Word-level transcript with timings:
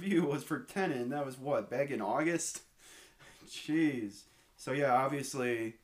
review 0.00 0.24
was 0.24 0.42
for 0.42 0.60
Tenet. 0.60 1.10
That 1.10 1.26
was 1.26 1.38
what 1.38 1.68
back 1.68 1.90
in 1.90 2.00
August. 2.00 2.62
Jeez. 3.48 4.22
So 4.56 4.72
yeah, 4.72 4.94
obviously, 4.94 5.74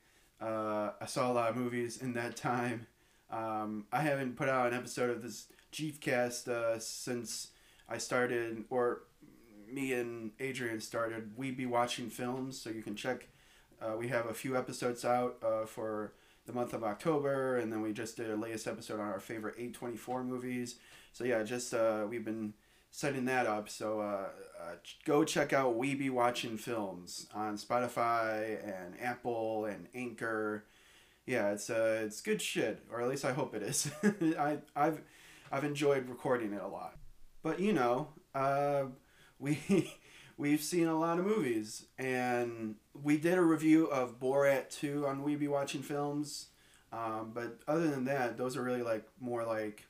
uh, 0.41 0.91
I 0.99 1.05
saw 1.05 1.31
a 1.31 1.33
lot 1.33 1.49
of 1.51 1.55
movies 1.55 2.01
in 2.01 2.13
that 2.13 2.35
time. 2.35 2.87
Um, 3.29 3.85
I 3.91 4.01
haven't 4.01 4.35
put 4.35 4.49
out 4.49 4.67
an 4.67 4.73
episode 4.73 5.11
of 5.11 5.21
this 5.21 5.47
Jeefcast 5.71 6.47
uh, 6.47 6.79
since 6.79 7.49
I 7.87 7.97
started, 7.99 8.63
or 8.69 9.03
me 9.71 9.93
and 9.93 10.31
Adrian 10.39 10.81
started. 10.81 11.37
We'd 11.37 11.57
be 11.57 11.65
watching 11.65 12.09
films, 12.09 12.59
so 12.59 12.69
you 12.69 12.81
can 12.81 12.95
check. 12.95 13.27
Uh, 13.79 13.97
we 13.97 14.07
have 14.07 14.25
a 14.25 14.33
few 14.33 14.57
episodes 14.57 15.05
out 15.05 15.37
uh, 15.45 15.65
for 15.65 16.13
the 16.47 16.53
month 16.53 16.73
of 16.73 16.83
October, 16.83 17.57
and 17.57 17.71
then 17.71 17.81
we 17.81 17.93
just 17.93 18.17
did 18.17 18.31
a 18.31 18.35
latest 18.35 18.67
episode 18.67 18.99
on 18.99 19.07
our 19.07 19.19
favorite 19.19 19.57
A24 19.59 20.25
movies. 20.25 20.75
So 21.13 21.23
yeah, 21.23 21.43
just 21.43 21.73
uh, 21.73 22.05
we've 22.09 22.25
been 22.25 22.53
setting 22.91 23.25
that 23.25 23.45
up. 23.45 23.69
So 23.69 23.99
uh, 24.01 24.29
uh, 24.61 24.75
go 25.05 25.23
check 25.23 25.53
out 25.53 25.75
We 25.75 25.95
Be 25.95 26.09
Watching 26.09 26.57
Films 26.57 27.27
on 27.33 27.57
Spotify 27.57 28.59
and 28.63 28.95
Apple 29.01 29.65
and 29.65 29.87
Anchor. 29.93 30.65
Yeah, 31.25 31.51
it's 31.51 31.69
uh, 31.69 32.01
it's 32.05 32.21
good 32.21 32.41
shit, 32.41 32.83
or 32.91 33.01
at 33.01 33.09
least 33.09 33.25
I 33.25 33.33
hope 33.33 33.53
it 33.53 33.61
is. 33.61 33.91
I 34.39 34.59
I've 34.75 35.01
I've 35.51 35.63
enjoyed 35.63 36.07
recording 36.09 36.53
it 36.53 36.61
a 36.61 36.67
lot, 36.67 36.97
but 37.43 37.59
you 37.59 37.73
know, 37.73 38.09
uh, 38.33 38.85
we 39.37 39.93
we've 40.37 40.61
seen 40.61 40.87
a 40.87 40.97
lot 40.97 41.19
of 41.19 41.25
movies, 41.25 41.85
and 41.97 42.75
we 42.93 43.17
did 43.17 43.37
a 43.37 43.41
review 43.41 43.85
of 43.87 44.19
Borat 44.19 44.69
2 44.69 45.05
on 45.05 45.23
We 45.23 45.35
Be 45.35 45.47
Watching 45.47 45.81
Films. 45.81 46.47
Um, 46.93 47.31
but 47.33 47.59
other 47.67 47.87
than 47.87 48.05
that, 48.05 48.37
those 48.37 48.55
are 48.55 48.63
really 48.63 48.83
like 48.83 49.05
more 49.19 49.43
like 49.43 49.85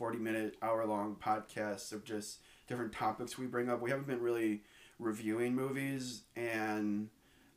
40 0.00 0.18
minute, 0.18 0.56
hour 0.62 0.86
long 0.86 1.14
podcasts 1.14 1.92
of 1.92 2.04
just 2.04 2.38
different 2.66 2.90
topics 2.90 3.36
we 3.36 3.44
bring 3.44 3.68
up. 3.68 3.82
We 3.82 3.90
haven't 3.90 4.06
been 4.06 4.22
really 4.22 4.62
reviewing 4.98 5.54
movies, 5.54 6.22
and 6.34 7.10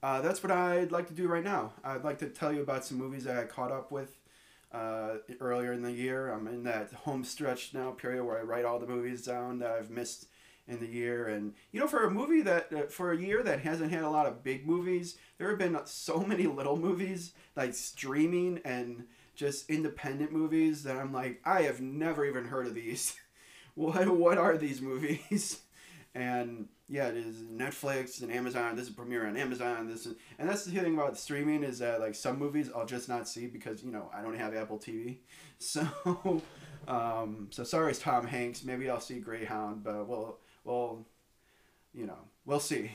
uh, 0.04 0.20
that's 0.20 0.44
what 0.44 0.52
I'd 0.52 0.92
like 0.92 1.08
to 1.08 1.14
do 1.14 1.30
right 1.30 1.44
now. 1.44 1.72
I'd 1.86 2.04
like 2.04 2.20
to 2.20 2.28
tell 2.28 2.52
you 2.52 2.62
about 2.62 2.84
some 2.84 2.98
movies 2.98 3.24
that 3.24 3.38
I 3.38 3.46
caught 3.46 3.72
up 3.72 3.94
with 3.94 4.18
uh, 4.74 5.20
earlier 5.40 5.72
in 5.72 5.84
the 5.84 5.94
year. 5.94 6.34
I'm 6.34 6.48
in 6.48 6.66
that 6.66 6.92
home 6.92 7.24
stretch 7.24 7.74
now 7.74 7.92
period 7.92 8.26
where 8.26 8.38
I 8.38 8.42
write 8.42 8.66
all 8.66 8.78
the 8.78 8.88
movies 8.88 9.24
down 9.24 9.60
that 9.60 9.72
I've 9.72 9.90
missed 9.90 10.26
in 10.68 10.82
the 10.82 10.88
year. 10.88 11.30
And 11.30 11.54
you 11.72 11.80
know, 11.80 11.88
for 11.88 12.04
a 12.04 12.12
movie 12.12 12.42
that 12.42 12.74
uh, 12.74 12.82
for 12.90 13.14
a 13.14 13.18
year 13.18 13.42
that 13.44 13.62
hasn't 13.62 13.94
had 13.94 14.04
a 14.04 14.10
lot 14.10 14.26
of 14.26 14.44
big 14.44 14.68
movies, 14.68 15.18
there 15.38 15.48
have 15.48 15.60
been 15.60 15.80
so 15.86 16.20
many 16.20 16.48
little 16.48 16.76
movies 16.76 17.32
like 17.56 17.74
streaming 17.74 18.60
and 18.66 19.06
just 19.36 19.70
independent 19.70 20.32
movies 20.32 20.84
that 20.84 20.98
I'm 20.98 21.14
like, 21.14 21.42
I 21.46 21.64
have 21.64 21.82
never 21.82 22.26
even 22.26 22.46
heard 22.46 22.68
of 22.68 22.76
these. 22.76 23.16
what 23.76 24.08
what 24.08 24.38
are 24.38 24.58
these 24.58 24.82
movies? 24.82 25.62
and 26.16 26.68
yeah, 26.88 27.08
it 27.08 27.18
is 27.18 27.38
Netflix 27.38 28.22
and 28.22 28.32
Amazon. 28.32 28.76
This 28.76 28.88
is 28.88 28.94
premiere 28.94 29.26
on 29.28 29.38
Amazon. 29.38 29.88
This 29.88 30.06
is, 30.06 30.16
and 30.38 30.48
that's 30.48 30.66
the 30.66 30.80
thing 30.80 30.94
about 30.94 31.18
streaming 31.18 31.64
is 31.64 31.80
that 31.80 32.00
like 32.00 32.14
some 32.14 32.38
movies 32.38 32.70
I'll 32.76 32.86
just 32.86 33.10
not 33.10 33.28
see 33.28 33.48
because 33.48 33.84
you 33.84 33.92
know 33.92 34.12
I 34.14 34.22
don't 34.22 34.38
have 34.38 34.56
Apple 34.56 34.80
TV. 34.80 35.18
So, 35.60 36.42
um, 36.90 37.48
so 37.52 37.64
sorry, 37.64 37.92
it's 37.92 38.00
Tom 38.00 38.28
Hanks. 38.28 38.66
Maybe 38.66 38.90
I'll 38.90 39.00
see 39.00 39.20
Greyhound, 39.20 39.82
but 39.82 40.06
we'll 40.06 40.38
well, 40.66 41.06
you 41.94 42.06
know, 42.06 42.18
we'll 42.46 42.60
see. 42.60 42.92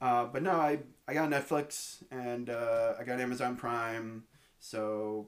uh, 0.00 0.26
but 0.26 0.42
no, 0.42 0.52
I, 0.52 0.80
I 1.06 1.14
got 1.14 1.30
Netflix 1.30 2.02
and 2.10 2.50
uh, 2.50 2.94
I 2.98 3.04
got 3.04 3.20
Amazon 3.20 3.56
Prime, 3.56 4.24
so 4.62 5.26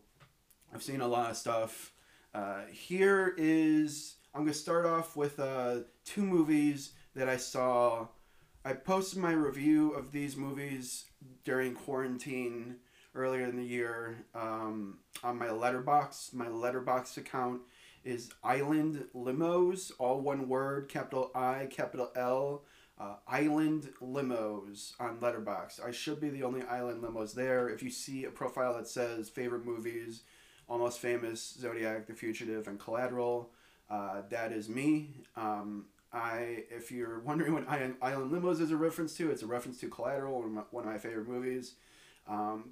I've 0.72 0.82
seen 0.82 1.00
a 1.00 1.08
lot 1.08 1.30
of 1.30 1.36
stuff. 1.36 1.92
Uh, 2.32 2.62
here 2.70 3.34
is 3.36 4.16
I'm 4.32 4.42
gonna 4.42 4.54
start 4.54 4.86
off 4.86 5.16
with 5.16 5.38
uh, 5.40 5.80
two 6.04 6.22
movies 6.22 6.92
that 7.14 7.28
I 7.28 7.36
saw. 7.36 8.06
I 8.64 8.72
posted 8.72 9.18
my 9.18 9.32
review 9.32 9.90
of 9.90 10.12
these 10.12 10.36
movies 10.36 11.06
during 11.44 11.74
quarantine 11.74 12.76
earlier 13.14 13.44
in 13.44 13.56
the 13.56 13.64
year 13.64 14.24
um, 14.34 14.98
on 15.22 15.36
my 15.36 15.48
Letterboxd. 15.48 16.32
my 16.32 16.46
Letterboxd 16.46 17.18
account 17.18 17.60
is 18.04 18.30
Island 18.42 19.04
Limos, 19.14 19.90
all 19.98 20.20
one 20.20 20.48
word, 20.48 20.88
capital 20.88 21.30
I, 21.34 21.66
capital 21.70 22.10
L. 22.14 22.64
Uh, 22.98 23.16
Island 23.26 23.90
Limos 24.00 24.92
on 25.00 25.18
Letterboxd. 25.18 25.84
I 25.84 25.90
should 25.90 26.20
be 26.20 26.28
the 26.28 26.44
only 26.44 26.62
Island 26.62 27.02
Limos 27.02 27.34
there. 27.34 27.68
If 27.68 27.82
you 27.82 27.90
see 27.90 28.24
a 28.24 28.30
profile 28.30 28.74
that 28.76 28.86
says 28.86 29.28
favorite 29.28 29.64
movies, 29.64 30.22
Almost 30.68 31.00
Famous, 31.00 31.56
Zodiac, 31.60 32.06
The 32.06 32.14
Fugitive, 32.14 32.68
and 32.68 32.78
Collateral, 32.78 33.50
uh, 33.90 34.22
that 34.30 34.52
is 34.52 34.68
me. 34.68 35.10
Um, 35.36 35.86
I, 36.12 36.64
if 36.70 36.92
you're 36.92 37.18
wondering 37.18 37.52
what 37.52 37.68
Island 37.68 38.30
Limos 38.30 38.60
is 38.60 38.70
a 38.70 38.76
reference 38.76 39.16
to, 39.16 39.30
it's 39.30 39.42
a 39.42 39.46
reference 39.46 39.80
to 39.80 39.88
Collateral, 39.88 40.36
one 40.36 40.44
of 40.44 40.52
my, 40.52 40.62
one 40.70 40.84
of 40.84 40.90
my 40.90 40.98
favorite 40.98 41.28
movies. 41.28 41.74
Um, 42.28 42.70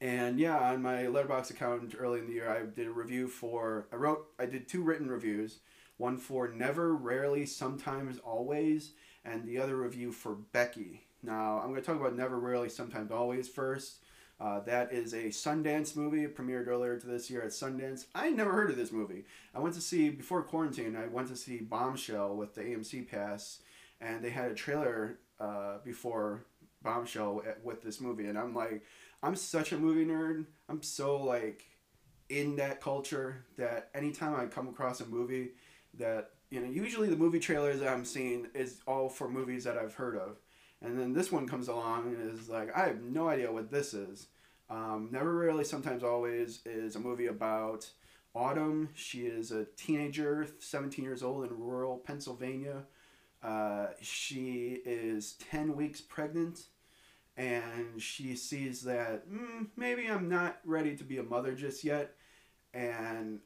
and 0.00 0.38
yeah, 0.38 0.58
on 0.58 0.82
my 0.82 1.04
Letterboxd 1.04 1.50
account 1.50 1.94
early 1.98 2.20
in 2.20 2.26
the 2.26 2.34
year, 2.34 2.50
I 2.50 2.64
did 2.64 2.86
a 2.86 2.92
review 2.92 3.28
for. 3.28 3.88
I 3.92 3.96
wrote. 3.96 4.26
I 4.38 4.46
did 4.46 4.68
two 4.68 4.82
written 4.82 5.08
reviews. 5.08 5.60
One 5.96 6.18
for 6.18 6.48
Never, 6.48 6.94
Rarely, 6.94 7.46
Sometimes, 7.46 8.18
Always, 8.18 8.92
and 9.26 9.44
the 9.44 9.58
other 9.58 9.76
review 9.76 10.12
for 10.12 10.34
Becky. 10.34 11.02
Now 11.22 11.58
I'm 11.58 11.70
going 11.70 11.80
to 11.80 11.86
talk 11.86 12.00
about 12.00 12.16
Never, 12.16 12.38
Rarely, 12.38 12.68
Sometimes, 12.68 13.10
Always 13.10 13.48
first. 13.48 13.96
Uh, 14.38 14.60
that 14.60 14.92
is 14.92 15.14
a 15.14 15.24
Sundance 15.26 15.96
movie. 15.96 16.24
It 16.24 16.36
premiered 16.36 16.68
earlier 16.68 17.00
this 17.02 17.30
year 17.30 17.42
at 17.42 17.48
Sundance. 17.48 18.04
I 18.14 18.30
never 18.30 18.52
heard 18.52 18.70
of 18.70 18.76
this 18.76 18.92
movie. 18.92 19.24
I 19.54 19.60
went 19.60 19.74
to 19.76 19.80
see 19.80 20.10
before 20.10 20.42
quarantine. 20.42 20.94
I 20.94 21.06
went 21.06 21.28
to 21.28 21.36
see 21.36 21.58
Bombshell 21.58 22.36
with 22.36 22.54
the 22.54 22.60
AMC 22.60 23.10
pass, 23.10 23.60
and 24.00 24.22
they 24.22 24.28
had 24.28 24.50
a 24.50 24.54
trailer 24.54 25.18
uh, 25.40 25.78
before 25.82 26.44
Bombshell 26.82 27.42
with 27.64 27.82
this 27.82 28.00
movie, 28.00 28.26
and 28.26 28.38
I'm 28.38 28.54
like, 28.54 28.82
I'm 29.22 29.36
such 29.36 29.72
a 29.72 29.78
movie 29.78 30.04
nerd. 30.04 30.44
I'm 30.68 30.82
so 30.82 31.16
like 31.16 31.64
in 32.28 32.56
that 32.56 32.82
culture 32.82 33.44
that 33.56 33.88
anytime 33.94 34.34
I 34.34 34.46
come 34.46 34.68
across 34.68 35.00
a 35.00 35.06
movie 35.06 35.52
that 35.94 36.30
you 36.50 36.60
know, 36.60 36.70
usually 36.70 37.08
the 37.08 37.16
movie 37.16 37.40
trailers 37.40 37.80
that 37.80 37.88
I'm 37.88 38.04
seeing 38.04 38.46
is 38.54 38.80
all 38.86 39.08
for 39.08 39.28
movies 39.28 39.64
that 39.64 39.76
I've 39.76 39.94
heard 39.94 40.16
of. 40.16 40.38
And 40.82 40.98
then 40.98 41.12
this 41.12 41.32
one 41.32 41.48
comes 41.48 41.68
along 41.68 42.14
and 42.14 42.38
is 42.38 42.48
like, 42.48 42.76
I 42.76 42.86
have 42.86 43.02
no 43.02 43.28
idea 43.28 43.52
what 43.52 43.70
this 43.70 43.94
is. 43.94 44.28
Um, 44.68 45.08
Never 45.10 45.34
really, 45.34 45.64
Sometimes 45.64 46.02
Always 46.02 46.60
is 46.66 46.96
a 46.96 47.00
movie 47.00 47.26
about 47.26 47.88
Autumn. 48.34 48.90
She 48.94 49.26
is 49.26 49.52
a 49.52 49.64
teenager, 49.76 50.46
17 50.58 51.04
years 51.04 51.22
old 51.22 51.50
in 51.50 51.58
rural 51.58 51.96
Pennsylvania. 51.98 52.84
Uh, 53.42 53.86
she 54.00 54.82
is 54.84 55.34
10 55.50 55.76
weeks 55.76 56.00
pregnant 56.00 56.66
and 57.36 58.00
she 58.00 58.34
sees 58.34 58.82
that 58.82 59.28
mm, 59.28 59.66
maybe 59.76 60.06
I'm 60.06 60.28
not 60.28 60.58
ready 60.64 60.96
to 60.96 61.04
be 61.04 61.18
a 61.18 61.22
mother 61.22 61.54
just 61.54 61.84
yet, 61.84 62.14
and 62.72 63.40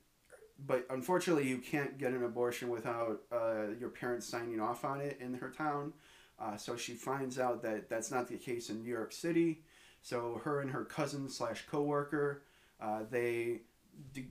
but 0.67 0.87
unfortunately 0.91 1.49
you 1.49 1.59
can't 1.59 1.99
get 1.99 2.13
an 2.13 2.25
abortion 2.25 2.69
without 2.69 3.21
uh, 3.33 3.69
your 3.79 3.89
parents 3.89 4.27
signing 4.27 4.61
off 4.61 4.85
on 4.85 5.01
it 5.01 5.19
in 5.21 5.35
her 5.35 5.51
town. 5.51 5.93
Uh, 6.39 6.57
so 6.57 6.77
she 6.77 6.95
finds 6.95 7.39
out 7.39 7.63
that 7.63 7.89
that's 7.89 8.11
not 8.11 8.29
the 8.29 8.37
case 8.37 8.71
in 8.71 8.83
New 8.83 8.91
York 8.91 9.13
City. 9.13 9.63
So 10.03 10.41
her 10.45 10.61
and 10.61 10.71
her 10.71 10.85
cousin 10.85 11.29
slash 11.29 11.67
coworker, 11.71 12.43
uh, 12.81 13.01
they 13.11 13.61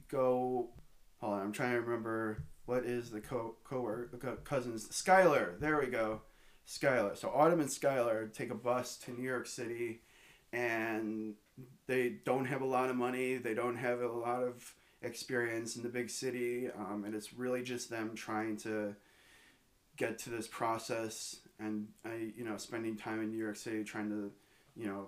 go. 0.07 0.69
Hold 1.19 1.33
on, 1.33 1.41
I'm 1.41 1.51
trying 1.51 1.73
to 1.73 1.81
remember 1.81 2.43
what 2.65 2.85
is 2.85 3.11
the 3.11 3.21
co 3.21 3.55
co 3.63 4.05
cousins 4.43 4.87
Skylar. 4.89 5.59
There 5.59 5.79
we 5.79 5.87
go. 5.87 6.21
Skylar. 6.67 7.17
So 7.17 7.29
Autumn 7.29 7.59
and 7.59 7.69
Skylar 7.69 8.31
take 8.33 8.51
a 8.51 8.55
bus 8.55 8.97
to 8.97 9.11
New 9.11 9.23
York 9.23 9.47
City, 9.47 10.01
and 10.53 11.35
they 11.87 12.17
don't 12.25 12.45
have 12.45 12.61
a 12.61 12.65
lot 12.65 12.89
of 12.89 12.95
money. 12.95 13.37
They 13.37 13.53
don't 13.53 13.77
have 13.77 14.01
a 14.01 14.07
lot 14.07 14.43
of 14.43 14.73
experience 15.01 15.75
in 15.75 15.83
the 15.83 15.89
big 15.89 16.09
city, 16.09 16.69
um, 16.77 17.03
and 17.05 17.15
it's 17.15 17.33
really 17.33 17.63
just 17.63 17.89
them 17.89 18.15
trying 18.15 18.57
to 18.57 18.95
get 19.97 20.17
to 20.19 20.29
this 20.29 20.47
process 20.47 21.37
and 21.59 21.87
I, 22.05 22.31
you 22.37 22.45
know, 22.45 22.57
spending 22.57 22.95
time 22.95 23.21
in 23.21 23.31
New 23.31 23.37
York 23.37 23.57
City 23.57 23.83
trying 23.83 24.09
to, 24.09 24.31
you 24.75 24.87
know, 24.87 25.07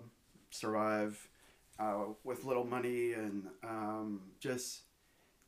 survive 0.49 1.29
uh, 1.79 2.05
with 2.23 2.43
little 2.43 2.65
money 2.65 3.13
and 3.13 3.45
um, 3.63 4.21
just 4.39 4.81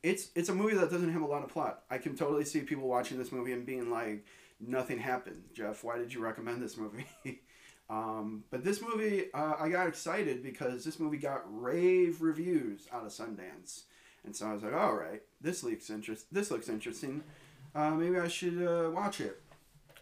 it's 0.01 0.29
it's 0.35 0.49
a 0.49 0.55
movie 0.55 0.75
that 0.75 0.89
doesn't 0.89 1.11
have 1.11 1.21
a 1.21 1.25
lot 1.25 1.43
of 1.43 1.49
plot. 1.49 1.83
I 1.89 1.97
can 1.97 2.15
totally 2.15 2.45
see 2.45 2.61
people 2.61 2.87
watching 2.87 3.17
this 3.17 3.31
movie 3.31 3.53
and 3.53 3.65
being 3.65 3.89
like, 3.89 4.25
nothing 4.59 4.99
happened. 4.99 5.43
Jeff, 5.53 5.83
why 5.83 5.97
did 5.97 6.13
you 6.13 6.21
recommend 6.21 6.61
this 6.61 6.77
movie? 6.77 7.05
um, 7.89 8.43
but 8.49 8.63
this 8.63 8.81
movie, 8.81 9.25
uh, 9.33 9.55
I 9.59 9.69
got 9.69 9.87
excited 9.87 10.43
because 10.43 10.83
this 10.83 10.99
movie 10.99 11.17
got 11.17 11.43
rave 11.47 12.21
reviews 12.21 12.87
out 12.91 13.05
of 13.05 13.11
Sundance, 13.11 13.83
and 14.25 14.35
so 14.35 14.47
I 14.47 14.53
was 14.53 14.63
like, 14.63 14.73
all 14.73 14.93
right, 14.93 15.21
this 15.41 15.63
looks 15.63 15.89
interest. 15.89 16.25
This 16.31 16.51
looks 16.51 16.69
interesting. 16.69 17.23
Uh, 17.75 17.91
maybe 17.91 18.17
I 18.17 18.27
should 18.27 18.65
uh, 18.65 18.91
watch 18.91 19.19
it. 19.19 19.41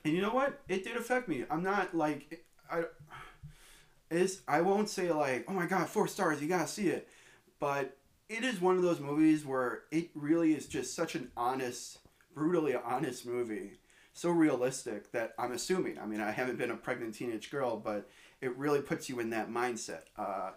And 0.03 0.13
you 0.13 0.21
know 0.21 0.33
what? 0.33 0.59
It 0.67 0.83
did 0.83 0.97
affect 0.97 1.27
me. 1.27 1.45
I'm 1.49 1.63
not 1.63 1.95
like 1.95 2.45
I. 2.69 2.85
Is 4.09 4.41
I 4.45 4.59
won't 4.59 4.89
say 4.89 5.09
like, 5.11 5.45
oh 5.47 5.53
my 5.53 5.65
god, 5.65 5.87
four 5.87 6.07
stars, 6.07 6.41
you 6.41 6.49
gotta 6.49 6.67
see 6.67 6.89
it, 6.89 7.07
but 7.59 7.95
it 8.27 8.43
is 8.43 8.59
one 8.59 8.75
of 8.75 8.81
those 8.81 8.99
movies 8.99 9.45
where 9.45 9.83
it 9.89 10.09
really 10.15 10.53
is 10.53 10.67
just 10.67 10.93
such 10.95 11.15
an 11.15 11.31
honest, 11.37 11.99
brutally 12.33 12.75
honest 12.75 13.25
movie. 13.25 13.73
So 14.13 14.29
realistic 14.29 15.13
that 15.13 15.33
I'm 15.39 15.53
assuming. 15.53 15.97
I 15.97 16.05
mean, 16.05 16.19
I 16.19 16.31
haven't 16.31 16.57
been 16.57 16.71
a 16.71 16.75
pregnant 16.75 17.15
teenage 17.15 17.49
girl, 17.49 17.77
but 17.77 18.09
it 18.41 18.55
really 18.57 18.81
puts 18.81 19.07
you 19.07 19.21
in 19.21 19.29
that 19.29 19.49
mindset. 19.49 20.01
Uh, 20.17 20.51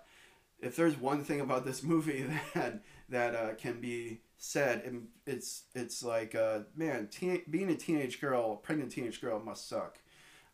if 0.61 0.75
there's 0.75 0.97
one 0.97 1.23
thing 1.23 1.41
about 1.41 1.65
this 1.65 1.83
movie 1.85 2.27
that 2.55 2.83
that 3.09 3.35
uh, 3.35 3.55
can 3.55 3.81
be 3.81 4.21
said, 4.39 4.83
And 4.85 5.09
it's 5.27 5.65
it's 5.75 6.03
like 6.03 6.35
uh, 6.35 6.61
man, 6.77 7.09
teen, 7.09 7.43
being 7.49 7.71
a 7.71 7.77
teenage 7.77 8.21
girl, 8.21 8.57
pregnant 8.57 8.93
teenage 8.93 9.21
girl, 9.21 9.41
must 9.41 9.69
suck, 9.69 9.99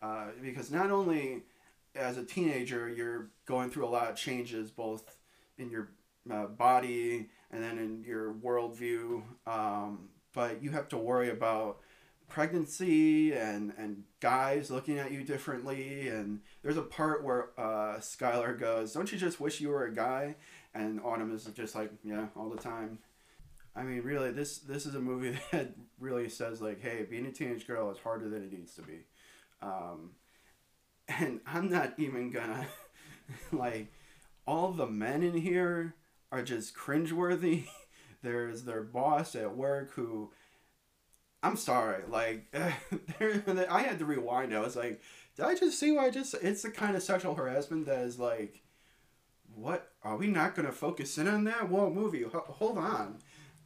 uh, 0.02 0.26
because 0.42 0.70
not 0.70 0.90
only 0.90 1.42
as 1.96 2.16
a 2.16 2.24
teenager 2.24 2.88
you're 2.88 3.30
going 3.46 3.70
through 3.70 3.86
a 3.86 3.90
lot 3.90 4.08
of 4.08 4.16
changes, 4.16 4.70
both 4.70 5.16
in 5.58 5.70
your 5.70 5.90
uh, 6.30 6.46
body 6.46 7.30
and 7.50 7.62
then 7.62 7.78
in 7.78 8.04
your 8.04 8.32
worldview, 8.32 9.22
um, 9.46 10.08
but 10.32 10.62
you 10.62 10.70
have 10.70 10.88
to 10.88 10.96
worry 10.96 11.30
about 11.30 11.80
pregnancy 12.28 13.32
and 13.32 13.72
and 13.76 14.04
guys 14.20 14.70
looking 14.70 14.98
at 14.98 15.10
you 15.10 15.24
differently 15.24 16.08
and 16.08 16.40
there's 16.62 16.76
a 16.76 16.82
part 16.82 17.24
where 17.24 17.48
uh, 17.58 17.96
Skylar 17.98 18.58
goes 18.58 18.92
don't 18.92 19.10
you 19.10 19.18
just 19.18 19.40
wish 19.40 19.60
you 19.60 19.68
were 19.68 19.84
a 19.84 19.92
guy 19.92 20.36
and 20.74 21.00
Autumn 21.00 21.34
is 21.34 21.44
just 21.44 21.74
like 21.74 21.90
yeah 22.04 22.26
all 22.36 22.48
the 22.48 22.60
time 22.60 22.98
I 23.74 23.82
mean 23.82 24.02
really 24.02 24.30
this 24.30 24.58
this 24.58 24.86
is 24.86 24.94
a 24.94 25.00
movie 25.00 25.38
that 25.52 25.74
really 25.98 26.28
says 26.28 26.60
like 26.60 26.80
hey 26.80 27.06
being 27.08 27.26
a 27.26 27.32
teenage 27.32 27.66
girl 27.66 27.90
is 27.90 27.98
harder 27.98 28.28
than 28.28 28.42
it 28.42 28.52
needs 28.52 28.74
to 28.74 28.82
be 28.82 29.06
um, 29.62 30.12
and 31.08 31.40
I'm 31.46 31.70
not 31.70 31.94
even 31.98 32.30
gonna 32.30 32.66
like 33.52 33.92
all 34.46 34.72
the 34.72 34.86
men 34.86 35.22
in 35.22 35.34
here 35.34 35.94
are 36.32 36.42
just 36.42 36.74
cringeworthy 36.74 37.66
there's 38.22 38.64
their 38.64 38.82
boss 38.82 39.34
at 39.34 39.56
work 39.56 39.92
who 39.94 40.30
I'm 41.42 41.56
sorry. 41.56 42.02
Like, 42.08 42.54
I 42.54 43.82
had 43.82 43.98
to 43.98 44.04
rewind. 44.04 44.54
I 44.54 44.60
was 44.60 44.76
like, 44.76 45.00
did 45.36 45.46
I 45.46 45.54
just 45.54 45.78
see 45.78 45.92
what 45.92 46.04
I 46.04 46.10
just? 46.10 46.34
It's 46.42 46.62
the 46.62 46.70
kind 46.70 46.96
of 46.96 47.02
sexual 47.02 47.34
harassment 47.34 47.86
that 47.86 48.00
is 48.00 48.18
like, 48.18 48.62
what 49.60 49.92
are 50.02 50.16
we 50.16 50.26
not 50.26 50.54
going 50.54 50.66
to 50.66 50.72
focus 50.72 51.18
in 51.18 51.28
on 51.28 51.44
that? 51.44 51.68
Whoa, 51.68 51.90
movie, 51.90 52.24
hold 52.24 52.78
on. 52.78 53.18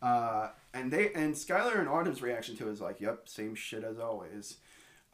Uh, 0.03 0.49
and 0.73 0.93
they 0.93 1.13
and 1.15 1.35
Skylar 1.35 1.79
and 1.79 1.89
Autumn's 1.89 2.21
reaction 2.21 2.57
to 2.57 2.69
it 2.69 2.73
is 2.73 2.81
like, 2.81 3.01
yep, 3.01 3.29
same 3.29 3.55
shit 3.55 3.85
as 3.85 3.99
always. 3.99 4.59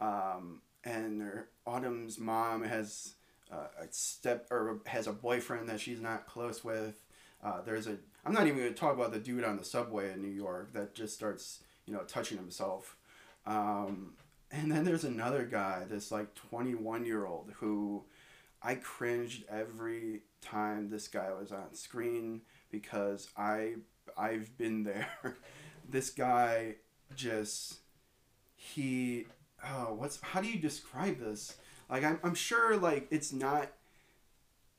Um, 0.00 0.62
and 0.84 1.20
their 1.20 1.48
Autumn's 1.66 2.18
mom 2.18 2.62
has 2.64 3.14
uh, 3.52 3.68
a 3.78 3.86
step 3.90 4.48
or 4.50 4.80
has 4.86 5.06
a 5.06 5.12
boyfriend 5.12 5.68
that 5.68 5.80
she's 5.80 6.00
not 6.00 6.26
close 6.26 6.64
with. 6.64 7.04
Uh, 7.42 7.60
there's 7.62 7.86
a 7.86 7.98
I'm 8.24 8.32
not 8.32 8.46
even 8.46 8.58
going 8.58 8.72
to 8.72 8.78
talk 8.78 8.94
about 8.94 9.12
the 9.12 9.18
dude 9.18 9.44
on 9.44 9.56
the 9.56 9.64
subway 9.64 10.12
in 10.12 10.20
New 10.20 10.28
York 10.28 10.72
that 10.72 10.94
just 10.94 11.14
starts 11.14 11.60
you 11.90 11.96
know, 11.96 12.04
touching 12.04 12.38
himself. 12.38 12.96
Um, 13.46 14.12
and 14.52 14.70
then 14.70 14.84
there's 14.84 15.04
another 15.04 15.44
guy, 15.44 15.84
this 15.88 16.12
like 16.12 16.34
21 16.34 17.04
year 17.04 17.26
old, 17.26 17.52
who 17.56 18.04
I 18.62 18.76
cringed 18.76 19.44
every 19.48 20.20
time 20.40 20.90
this 20.90 21.08
guy 21.08 21.30
was 21.38 21.52
on 21.52 21.74
screen 21.74 22.42
because 22.70 23.28
I 23.36 23.74
I've 24.16 24.56
been 24.58 24.84
there. 24.84 25.08
this 25.88 26.10
guy 26.10 26.76
just 27.14 27.78
he 28.56 29.26
oh 29.64 29.94
what's 29.94 30.20
how 30.22 30.40
do 30.40 30.48
you 30.48 30.58
describe 30.58 31.18
this? 31.18 31.56
Like 31.88 32.04
I'm 32.04 32.18
I'm 32.22 32.34
sure 32.34 32.76
like 32.76 33.08
it's 33.10 33.32
not 33.32 33.72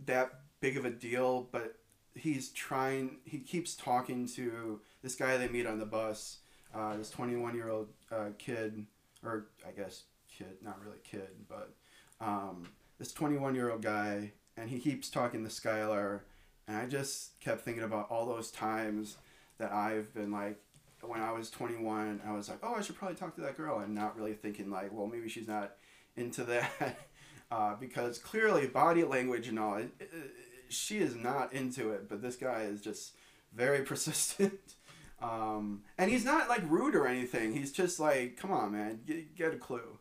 that 0.05 0.31
big 0.59 0.77
of 0.77 0.85
a 0.85 0.89
deal, 0.89 1.47
but 1.51 1.77
he's 2.15 2.49
trying 2.49 3.17
he 3.25 3.39
keeps 3.39 3.75
talking 3.75 4.27
to 4.27 4.79
this 5.01 5.15
guy 5.15 5.37
they 5.37 5.47
meet 5.47 5.65
on 5.65 5.79
the 5.79 5.85
bus 5.85 6.37
uh, 6.73 6.95
this 6.97 7.09
21 7.09 7.55
year 7.55 7.69
old 7.69 7.89
uh, 8.11 8.29
kid, 8.37 8.85
or 9.23 9.47
I 9.67 9.71
guess 9.71 10.03
kid, 10.29 10.57
not 10.61 10.79
really 10.83 10.99
kid, 11.03 11.29
but 11.49 11.73
um, 12.19 12.63
this 12.99 13.11
21 13.11 13.55
year 13.55 13.71
old 13.71 13.81
guy, 13.81 14.31
and 14.57 14.69
he 14.69 14.79
keeps 14.79 15.09
talking 15.09 15.43
to 15.43 15.49
Skylar, 15.49 16.21
and 16.67 16.77
I 16.77 16.85
just 16.85 17.39
kept 17.39 17.61
thinking 17.61 17.83
about 17.83 18.09
all 18.09 18.25
those 18.25 18.51
times 18.51 19.17
that 19.57 19.71
I've 19.71 20.13
been 20.13 20.31
like, 20.31 20.57
when 21.01 21.21
I 21.21 21.31
was 21.31 21.49
21, 21.49 22.21
I 22.25 22.31
was 22.33 22.49
like, 22.49 22.59
oh, 22.61 22.75
I 22.75 22.81
should 22.81 22.95
probably 22.95 23.15
talk 23.15 23.35
to 23.35 23.41
that 23.41 23.57
girl, 23.57 23.79
and 23.79 23.95
not 23.95 24.17
really 24.17 24.33
thinking 24.33 24.69
like, 24.69 24.91
well, 24.91 25.07
maybe 25.07 25.29
she's 25.29 25.47
not 25.47 25.73
into 26.15 26.43
that, 26.43 26.97
uh, 27.51 27.75
because 27.75 28.19
clearly 28.19 28.67
body 28.67 29.03
language 29.03 29.47
and 29.47 29.59
all, 29.59 29.75
it, 29.75 29.91
it, 29.99 30.09
she 30.69 30.99
is 30.99 31.15
not 31.15 31.53
into 31.53 31.91
it, 31.91 32.07
but 32.07 32.21
this 32.21 32.35
guy 32.35 32.61
is 32.61 32.81
just 32.81 33.13
very 33.53 33.81
persistent. 33.83 34.59
Um, 35.21 35.83
and 35.97 36.09
he's 36.09 36.25
not 36.25 36.49
like 36.49 36.63
rude 36.67 36.95
or 36.95 37.07
anything. 37.07 37.53
He's 37.53 37.71
just 37.71 37.99
like, 37.99 38.37
come 38.37 38.51
on, 38.51 38.71
man, 38.71 39.01
get, 39.05 39.35
get 39.35 39.53
a 39.53 39.57
clue. 39.57 39.99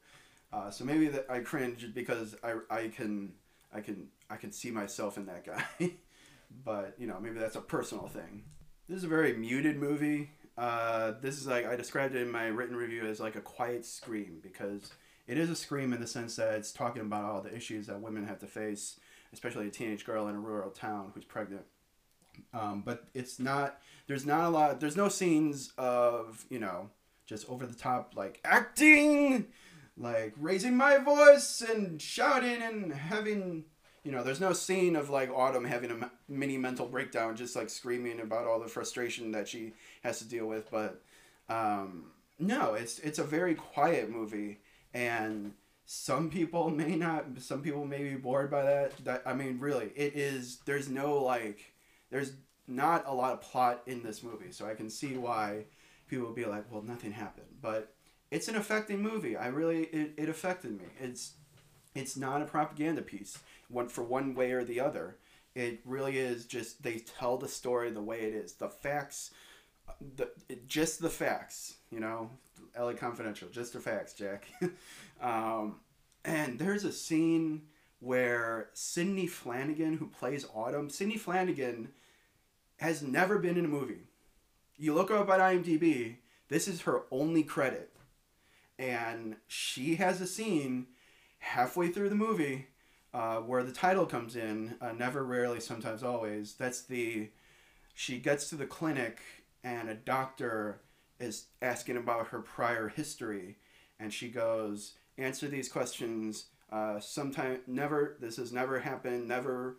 Uh, 0.53 0.70
so 0.70 0.85
maybe 0.85 1.08
that 1.08 1.26
I 1.29 1.41
cringe 1.41 1.93
because 1.94 2.35
I, 2.43 2.55
I 2.70 2.88
can 2.88 3.32
I 3.73 3.81
can 3.81 4.08
I 4.31 4.37
can 4.37 4.53
see 4.53 4.71
myself 4.71 5.17
in 5.17 5.27
that 5.27 5.44
guy, 5.44 5.91
but 6.65 6.94
you 6.99 7.06
know 7.06 7.19
maybe 7.21 7.38
that's 7.38 7.56
a 7.56 7.61
personal 7.61 8.06
thing. 8.06 8.44
This 8.88 8.99
is 8.99 9.05
a 9.05 9.09
very 9.09 9.35
muted 9.35 9.77
movie. 9.77 10.31
Uh, 10.56 11.15
this 11.21 11.38
is 11.38 11.47
like 11.47 11.67
I 11.67 11.77
described 11.77 12.15
it 12.15 12.23
in 12.23 12.31
my 12.31 12.47
written 12.47 12.77
review 12.77 13.06
as 13.06 13.21
like 13.21 13.37
a 13.37 13.41
quiet 13.41 13.85
scream 13.85 14.38
because 14.43 14.93
it 15.27 15.38
is 15.38 15.49
a 15.49 15.55
scream 15.56 15.93
in 15.93 16.00
the 16.00 16.06
sense 16.06 16.37
that 16.37 16.55
it's 16.55 16.73
talking 16.73 17.03
about 17.03 17.25
all 17.25 17.41
the 17.41 17.55
issues 17.55 17.87
that 17.87 18.00
women 18.00 18.27
have 18.27 18.41
to 18.41 18.47
face, 18.47 18.99
especially 19.32 19.69
a 19.69 19.71
teenage 19.71 20.05
girl 20.05 20.27
in 20.27 20.35
a 20.35 20.41
rural 20.41 20.71
town 20.71 21.12
who's 21.15 21.25
pregnant. 21.25 21.62
Um, 22.53 22.82
but 22.85 23.05
it's 23.15 23.38
not. 23.38 23.81
There's 24.06 24.27
not 24.27 24.44
a 24.44 24.49
lot. 24.49 24.81
There's 24.81 24.97
no 24.97 25.09
scenes 25.09 25.73
of 25.79 26.44
you 26.50 26.59
know 26.59 26.91
just 27.27 27.49
over 27.49 27.65
the 27.65 27.75
top 27.75 28.15
like 28.17 28.41
acting, 28.44 29.47
like 29.97 30.35
raising 30.37 30.77
my 30.77 30.99
voice 30.99 31.62
and 31.62 32.03
shouting 32.03 32.61
and 32.61 32.93
having. 32.93 33.65
You 34.02 34.12
know, 34.12 34.23
there's 34.23 34.41
no 34.41 34.52
scene 34.52 34.97
of 34.97 35.11
like 35.11 35.31
Autumn 35.31 35.64
having 35.64 35.91
a 35.91 36.11
mini 36.29 36.56
mental 36.56 36.86
breakdown, 36.86 37.36
just 37.36 37.55
like 37.55 37.69
screaming 37.69 38.20
about 38.20 38.46
all 38.46 38.58
the 38.60 38.69
frustration 38.69 39.32
that 39.32 39.48
she 39.48 39.72
has 40.03 40.19
to 40.19 40.25
deal 40.29 40.46
with. 40.46 40.70
But 40.70 41.03
um, 41.48 42.06
no, 42.39 42.75
it's 42.75 42.98
it's 43.01 43.19
a 43.19 43.25
very 43.25 43.55
quiet 43.55 44.10
movie, 44.10 44.60
and 44.94 45.53
some 45.84 46.31
people 46.31 46.70
may 46.82 46.96
not. 46.96 47.27
Some 47.39 47.63
people 47.63 47.84
may 47.84 48.03
be 48.03 48.17
bored 48.17 48.51
by 48.51 48.63
that. 48.63 49.05
That 49.05 49.22
I 49.27 49.34
mean, 49.34 49.58
really, 49.58 49.91
it 49.94 50.17
is. 50.17 50.58
There's 50.65 50.89
no 50.89 51.22
like 51.22 51.75
there's 52.10 52.32
not 52.67 53.05
a 53.06 53.13
lot 53.15 53.32
of 53.32 53.43
plot 53.43 53.82
in 53.86 54.03
this 54.03 54.22
movie, 54.22 54.53
so 54.53 54.67
I 54.67 54.75
can 54.75 54.89
see 54.89 55.17
why 55.17 55.65
people 56.08 56.27
would 56.27 56.36
be 56.36 56.44
like, 56.44 56.70
well, 56.70 56.82
nothing 56.82 57.13
happened. 57.13 57.46
But 57.60 57.93
it's 58.31 58.48
an 58.48 58.56
affecting 58.56 59.03
movie. 59.03 59.36
I 59.36 59.48
really 59.48 59.84
it, 59.84 60.13
it 60.17 60.29
affected 60.29 60.72
me. 60.79 60.86
It's 61.01 61.32
it's 61.94 62.17
not 62.17 62.43
a 62.43 62.44
propaganda 62.44 63.03
piece, 63.03 63.39
one 63.70 63.89
for 63.89 64.03
one 64.03 64.34
way 64.34 64.53
or 64.53 64.65
the 64.65 64.81
other. 64.81 65.17
It 65.55 65.81
really 65.84 66.19
is 66.19 66.46
just 66.46 66.82
they 66.82 66.98
tell 66.98 67.36
the 67.36 67.48
story 67.48 67.91
the 67.91 68.03
way 68.03 68.20
it 68.20 68.34
is. 68.34 68.55
The 68.55 68.69
facts, 68.69 69.31
the 70.17 70.31
just 70.67 71.00
the 71.00 71.10
facts. 71.10 71.74
You 71.91 72.00
know, 72.00 72.31
LA 72.79 72.93
Confidential, 72.93 73.48
just 73.48 73.72
the 73.72 73.81
facts, 73.81 74.15
Jack. 74.15 74.46
um, 75.20 75.81
and 76.24 76.58
there's 76.58 76.84
a 76.84 76.93
scene 76.93 77.62
where 78.00 78.70
Sidney 78.72 79.27
Flanagan, 79.27 79.96
who 79.96 80.06
plays 80.06 80.46
Autumn, 80.55 80.91
Sidney 80.91 81.17
Flanagan 81.17 81.91
has 82.79 83.03
never 83.03 83.39
been 83.39 83.58
in 83.58 83.65
a 83.65 83.69
movie. 83.69 84.08
You 84.77 84.94
look 84.94 85.10
up 85.10 85.29
at 85.29 85.41
IMDb, 85.41 86.17
this 86.48 86.67
is 86.67 86.82
her 86.82 87.03
only 87.10 87.43
credit. 87.43 87.91
And 88.79 89.36
she 89.46 89.96
has 89.96 90.22
a 90.22 90.27
scene 90.27 90.86
halfway 91.41 91.89
through 91.89 92.08
the 92.08 92.15
movie 92.15 92.69
uh, 93.12 93.36
where 93.38 93.62
the 93.62 93.72
title 93.72 94.06
comes 94.06 94.36
in 94.36 94.76
uh, 94.81 94.93
never, 94.93 95.24
rarely, 95.24 95.60
sometimes, 95.60 96.02
always. 96.02 96.55
That's 96.55 96.82
the. 96.82 97.31
She 97.94 98.19
gets 98.19 98.48
to 98.48 98.55
the 98.55 98.67
clinic 98.67 99.20
and 99.62 99.88
a 99.88 99.94
doctor 99.94 100.81
is 101.19 101.46
asking 101.60 101.96
about 101.96 102.29
her 102.29 102.40
prior 102.40 102.88
history. 102.88 103.56
And 103.98 104.12
she 104.12 104.29
goes, 104.29 104.94
Answer 105.19 105.48
these 105.48 105.69
questions. 105.69 106.46
Uh, 106.72 107.00
sometime, 107.00 107.60
never, 107.67 108.17
this 108.20 108.36
has 108.36 108.52
never 108.52 108.79
happened, 108.79 109.26
never, 109.29 109.76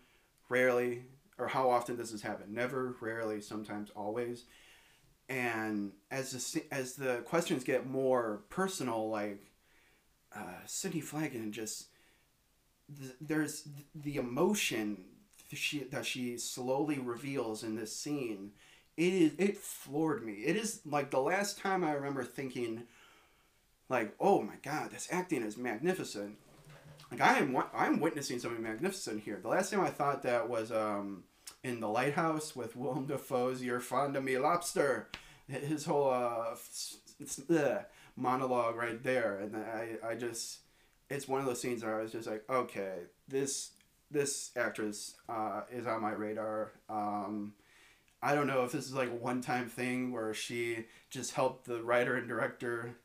rarely, 0.49 1.03
or 1.37 1.47
how 1.47 1.69
often 1.69 1.95
does 1.95 2.11
this 2.11 2.21
happen? 2.21 2.53
Never, 2.53 2.95
rarely, 2.99 3.41
sometimes, 3.41 3.89
always. 3.95 4.43
And 5.29 5.93
as 6.11 6.31
the 6.33 6.63
as 6.69 6.95
the 6.95 7.23
questions 7.25 7.63
get 7.63 7.87
more 7.87 8.41
personal, 8.49 9.09
like 9.09 9.41
uh, 10.35 10.59
Sidney 10.65 10.99
Flanagan 10.99 11.53
just 11.53 11.85
th- 12.99 13.15
there's 13.19 13.67
the 13.95 14.17
emotion 14.17 15.05
she, 15.53 15.79
that 15.85 16.05
she 16.05 16.37
slowly 16.37 16.99
reveals 16.99 17.63
in 17.63 17.75
this 17.75 17.95
scene. 17.95 18.51
It 18.97 19.13
is 19.13 19.31
it 19.37 19.57
floored 19.57 20.25
me. 20.25 20.33
It 20.33 20.55
is 20.55 20.81
like 20.85 21.11
the 21.11 21.19
last 21.19 21.57
time 21.57 21.83
I 21.83 21.93
remember 21.93 22.23
thinking, 22.23 22.83
like, 23.89 24.13
oh 24.19 24.41
my 24.41 24.55
god, 24.63 24.91
this 24.91 25.07
acting 25.11 25.43
is 25.43 25.57
magnificent. 25.57 26.37
Like 27.09 27.21
I 27.21 27.39
am 27.39 27.57
I'm 27.73 27.99
witnessing 27.99 28.39
something 28.39 28.61
magnificent 28.61 29.23
here. 29.23 29.39
The 29.41 29.49
last 29.49 29.71
time 29.71 29.81
I 29.81 29.89
thought 29.89 30.23
that 30.23 30.49
was 30.49 30.71
um, 30.71 31.23
in 31.63 31.79
the 31.79 31.89
lighthouse 31.89 32.55
with 32.55 32.75
Willem 32.75 33.05
Dafoe's 33.05 33.63
"You're 33.63 33.79
fond 33.79 34.15
of 34.15 34.23
me, 34.23 34.37
lobster." 34.37 35.09
His 35.47 35.83
whole 35.83 36.09
uh, 36.09 36.55
monologue 38.15 38.75
right 38.77 39.03
there, 39.03 39.37
and 39.37 39.55
I 39.55 39.97
I 40.05 40.15
just 40.15 40.59
it's 41.11 41.27
one 41.27 41.41
of 41.41 41.45
those 41.45 41.61
scenes 41.61 41.83
where 41.83 41.99
I 41.99 42.01
was 42.01 42.11
just 42.11 42.27
like, 42.27 42.43
okay, 42.49 42.93
this 43.27 43.71
this 44.09 44.51
actress 44.55 45.15
uh, 45.29 45.61
is 45.71 45.85
on 45.87 46.01
my 46.01 46.11
radar. 46.11 46.71
Um, 46.89 47.53
I 48.21 48.35
don't 48.35 48.47
know 48.47 48.63
if 48.63 48.71
this 48.71 48.85
is 48.85 48.93
like 48.93 49.09
a 49.09 49.15
one 49.15 49.41
time 49.41 49.67
thing 49.67 50.11
where 50.11 50.33
she 50.33 50.85
just 51.09 51.33
helped 51.33 51.65
the 51.65 51.81
writer 51.83 52.15
and 52.15 52.27
director 52.27 52.95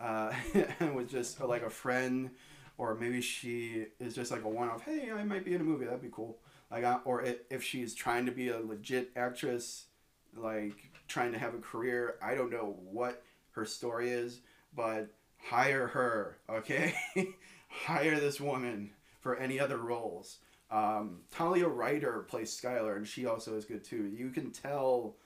uh, 0.00 0.32
and 0.80 0.94
was 0.94 1.10
just 1.10 1.40
like 1.40 1.62
a 1.62 1.70
friend, 1.70 2.30
or 2.78 2.94
maybe 2.94 3.20
she 3.20 3.86
is 3.98 4.14
just 4.14 4.30
like 4.30 4.44
a 4.44 4.48
one 4.48 4.68
off. 4.68 4.82
Hey, 4.82 5.10
I 5.10 5.24
might 5.24 5.44
be 5.44 5.54
in 5.54 5.60
a 5.60 5.64
movie. 5.64 5.86
That'd 5.86 6.02
be 6.02 6.08
cool. 6.10 6.38
Like, 6.70 6.84
uh, 6.84 6.98
or 7.04 7.24
if 7.50 7.62
she's 7.62 7.94
trying 7.94 8.26
to 8.26 8.32
be 8.32 8.48
a 8.48 8.58
legit 8.58 9.10
actress, 9.16 9.86
like 10.36 10.90
trying 11.08 11.32
to 11.32 11.38
have 11.38 11.54
a 11.54 11.58
career. 11.58 12.16
I 12.22 12.34
don't 12.34 12.50
know 12.50 12.76
what 12.90 13.22
her 13.52 13.64
story 13.64 14.10
is, 14.10 14.40
but 14.74 15.08
hire 15.48 15.86
her, 15.86 16.38
okay? 16.50 16.94
hire 17.84 18.18
this 18.18 18.40
woman 18.40 18.90
for 19.20 19.36
any 19.36 19.60
other 19.60 19.78
roles. 19.78 20.38
Um, 20.70 21.20
Talia 21.30 21.68
Ryder 21.68 22.24
plays 22.28 22.58
Skylar, 22.58 22.96
and 22.96 23.06
she 23.06 23.26
also 23.26 23.56
is 23.56 23.64
good 23.64 23.84
too. 23.84 24.06
You 24.06 24.30
can 24.30 24.50
tell. 24.50 25.16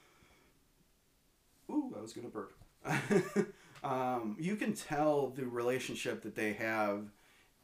Ooh, 1.71 1.95
I 1.97 2.01
was 2.03 2.13
gonna 2.13 2.29
burp. 2.29 2.53
um, 3.85 4.37
you 4.39 4.57
can 4.57 4.75
tell 4.75 5.29
the 5.31 5.47
relationship 5.47 6.23
that 6.23 6.35
they 6.35 6.53
have 6.55 7.05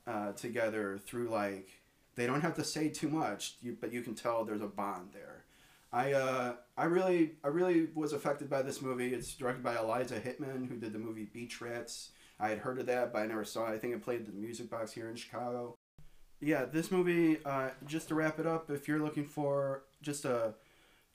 uh, 0.06 0.32
together 0.32 0.98
through 1.04 1.28
like 1.28 1.68
they 2.14 2.26
don't 2.26 2.40
have 2.40 2.54
to 2.54 2.64
say 2.64 2.88
too 2.88 3.08
much, 3.08 3.56
you, 3.60 3.76
but 3.78 3.92
you 3.92 4.02
can 4.02 4.14
tell 4.14 4.44
there's 4.44 4.62
a 4.62 4.66
bond 4.66 5.10
there. 5.12 5.44
I 5.92 6.12
uh, 6.12 6.54
I 6.76 6.84
really 6.84 7.32
I 7.44 7.48
really 7.48 7.88
was 7.94 8.12
affected 8.12 8.48
by 8.48 8.62
this 8.62 8.82
movie. 8.82 9.14
It's 9.14 9.34
directed 9.34 9.62
by 9.62 9.76
Eliza 9.76 10.20
Hittman, 10.20 10.68
who 10.68 10.76
did 10.76 10.92
the 10.92 10.98
movie 10.98 11.24
Beach 11.24 11.60
Rats. 11.60 12.10
I 12.38 12.48
had 12.48 12.58
heard 12.58 12.78
of 12.78 12.86
that, 12.86 13.12
but 13.12 13.22
I 13.22 13.26
never 13.26 13.44
saw 13.44 13.66
it. 13.66 13.74
I 13.74 13.78
think 13.78 13.94
it 13.94 14.02
played 14.02 14.26
the 14.26 14.32
music 14.32 14.70
box 14.70 14.92
here 14.92 15.08
in 15.08 15.16
Chicago. 15.16 15.76
Yeah, 16.40 16.66
this 16.66 16.90
movie. 16.90 17.38
Uh, 17.44 17.70
just 17.86 18.08
to 18.08 18.14
wrap 18.14 18.38
it 18.38 18.46
up, 18.46 18.70
if 18.70 18.86
you're 18.88 19.00
looking 19.00 19.24
for 19.24 19.84
just 20.02 20.24
a 20.24 20.54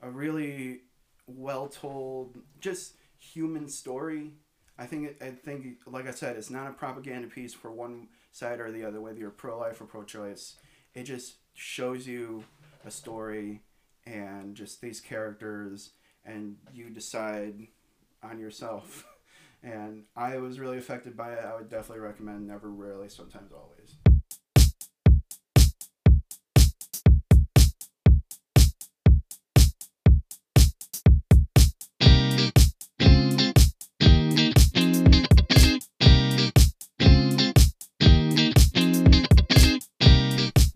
a 0.02 0.10
really 0.10 0.80
well 1.28 1.68
told, 1.68 2.40
just 2.60 2.96
human 3.20 3.70
story, 3.70 4.34
I 4.80 4.88
think 4.88 5.22
I 5.22 5.30
think 5.30 5.78
like 5.86 6.08
I 6.08 6.12
said, 6.12 6.38
it's 6.38 6.50
not 6.50 6.70
a 6.70 6.74
propaganda 6.74 7.28
piece 7.28 7.54
for 7.54 7.72
one 7.72 8.08
side 8.32 8.60
or 8.60 8.72
the 8.72 8.84
other, 8.84 9.00
whether 9.00 9.20
you're 9.20 9.30
pro 9.30 9.60
life 9.60 9.80
or 9.80 9.86
pro 9.86 10.04
choice. 10.04 10.56
It 10.96 11.04
just 11.04 11.36
shows 11.54 12.08
you 12.08 12.44
a 12.84 12.92
story 12.92 13.62
and 14.06 14.56
just 14.56 14.82
these 14.82 15.00
characters, 15.00 15.92
and 16.26 16.58
you 16.74 16.90
decide 16.90 17.68
on 18.24 18.40
yourself. 18.40 19.06
and 19.64 20.04
I 20.16 20.38
was 20.38 20.60
really 20.60 20.78
affected 20.78 21.16
by 21.16 21.34
it. 21.34 21.46
I 21.46 21.56
would 21.56 21.70
definitely 21.70 22.00
recommend 22.00 22.48
Never, 22.48 22.70
Rarely, 22.70 23.10
Sometimes, 23.10 23.52
Always. 23.52 23.96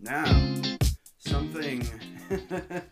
Now, 0.00 0.62
something. 1.18 1.88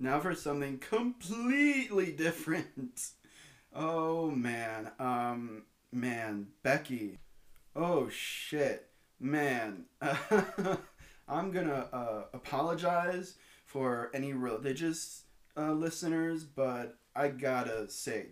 now 0.00 0.18
for 0.18 0.34
something 0.34 0.78
completely 0.78 2.10
different. 2.10 3.10
Oh 3.76 4.30
man, 4.30 4.92
um, 5.00 5.62
man, 5.90 6.46
Becky. 6.62 7.18
Oh 7.74 8.08
shit, 8.08 8.88
man. 9.18 9.86
I'm 11.28 11.50
gonna 11.50 11.88
uh, 11.92 12.22
apologize 12.32 13.34
for 13.64 14.10
any 14.14 14.32
religious 14.32 15.24
uh, 15.56 15.72
listeners, 15.72 16.44
but 16.44 16.98
I 17.16 17.28
gotta 17.28 17.90
say, 17.90 18.26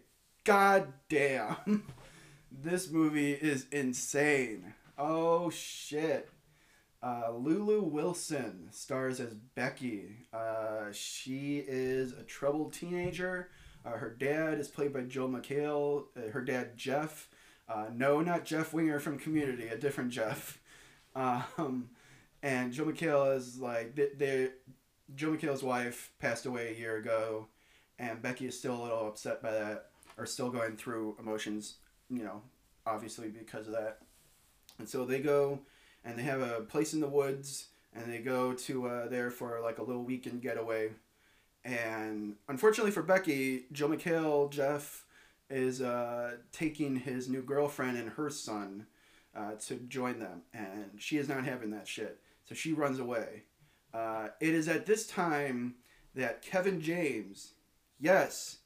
god 0.44 0.92
damn, 1.08 1.88
this 2.52 2.88
movie 2.88 3.32
is 3.32 3.66
insane. 3.72 4.74
Oh 4.96 5.50
shit. 5.50 6.28
Uh, 7.02 7.32
Lulu 7.34 7.82
Wilson 7.82 8.68
stars 8.70 9.18
as 9.18 9.34
Becky. 9.34 10.18
Uh, 10.32 10.92
she 10.92 11.64
is 11.66 12.12
a 12.12 12.22
troubled 12.22 12.72
teenager 12.72 13.48
uh, 13.84 13.90
her 13.90 14.10
dad 14.10 14.58
is 14.58 14.68
played 14.68 14.92
by 14.92 15.02
Joel 15.02 15.28
McHale. 15.28 16.04
Uh, 16.16 16.30
her 16.30 16.40
dad, 16.40 16.76
Jeff. 16.76 17.28
Uh, 17.68 17.86
no, 17.92 18.20
not 18.20 18.44
Jeff 18.44 18.72
Winger 18.72 19.00
from 19.00 19.18
Community, 19.18 19.68
a 19.68 19.76
different 19.76 20.10
Jeff. 20.10 20.58
Um, 21.14 21.90
and 22.42 22.72
Joe 22.72 22.86
McHale 22.86 23.36
is 23.36 23.58
like, 23.58 23.94
they, 23.94 24.08
they, 24.16 24.48
Joe 25.14 25.32
McHale's 25.32 25.62
wife 25.62 26.10
passed 26.20 26.46
away 26.46 26.72
a 26.74 26.78
year 26.78 26.96
ago, 26.96 27.48
and 27.98 28.22
Becky 28.22 28.46
is 28.46 28.58
still 28.58 28.80
a 28.80 28.82
little 28.82 29.08
upset 29.08 29.42
by 29.42 29.50
that, 29.50 29.90
or 30.16 30.24
still 30.24 30.48
going 30.48 30.78
through 30.78 31.16
emotions, 31.20 31.74
you 32.08 32.24
know, 32.24 32.40
obviously 32.86 33.28
because 33.28 33.66
of 33.66 33.74
that. 33.74 33.98
And 34.78 34.88
so 34.88 35.04
they 35.04 35.20
go 35.20 35.58
and 36.02 36.18
they 36.18 36.22
have 36.22 36.40
a 36.40 36.62
place 36.62 36.94
in 36.94 37.00
the 37.00 37.08
woods, 37.08 37.66
and 37.92 38.10
they 38.10 38.20
go 38.20 38.54
to 38.54 38.86
uh, 38.86 39.08
there 39.08 39.30
for 39.30 39.60
like 39.62 39.78
a 39.78 39.82
little 39.82 40.02
weekend 40.02 40.40
getaway 40.40 40.92
and 41.64 42.36
unfortunately 42.48 42.90
for 42.90 43.02
Becky, 43.02 43.64
Joe 43.72 43.88
McHale, 43.88 44.50
Jeff, 44.50 45.04
is 45.48 45.80
uh, 45.80 46.36
taking 46.50 46.96
his 46.96 47.28
new 47.28 47.42
girlfriend 47.42 47.98
and 47.98 48.10
her 48.10 48.30
son 48.30 48.86
uh, 49.36 49.52
to 49.66 49.76
join 49.76 50.18
them. 50.18 50.42
And 50.52 50.92
she 50.98 51.18
is 51.18 51.28
not 51.28 51.44
having 51.44 51.70
that 51.70 51.86
shit. 51.86 52.18
So 52.44 52.54
she 52.54 52.72
runs 52.72 52.98
away. 52.98 53.44
Uh, 53.94 54.28
it 54.40 54.54
is 54.54 54.68
at 54.68 54.86
this 54.86 55.06
time 55.06 55.74
that 56.14 56.42
Kevin 56.42 56.80
James, 56.80 57.52
yes, 58.00 58.58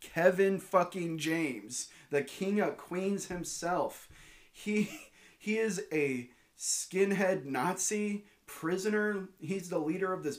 Kevin 0.00 0.58
fucking 0.58 1.18
James, 1.18 1.88
the 2.10 2.22
king 2.22 2.60
of 2.60 2.76
Queens 2.76 3.26
himself, 3.26 4.08
he 4.52 4.90
he 5.38 5.58
is 5.58 5.82
a 5.92 6.30
skinhead 6.58 7.44
Nazi 7.44 8.26
prisoner. 8.60 9.28
He's 9.40 9.68
the 9.68 9.78
leader 9.78 10.12
of 10.12 10.22
this 10.22 10.38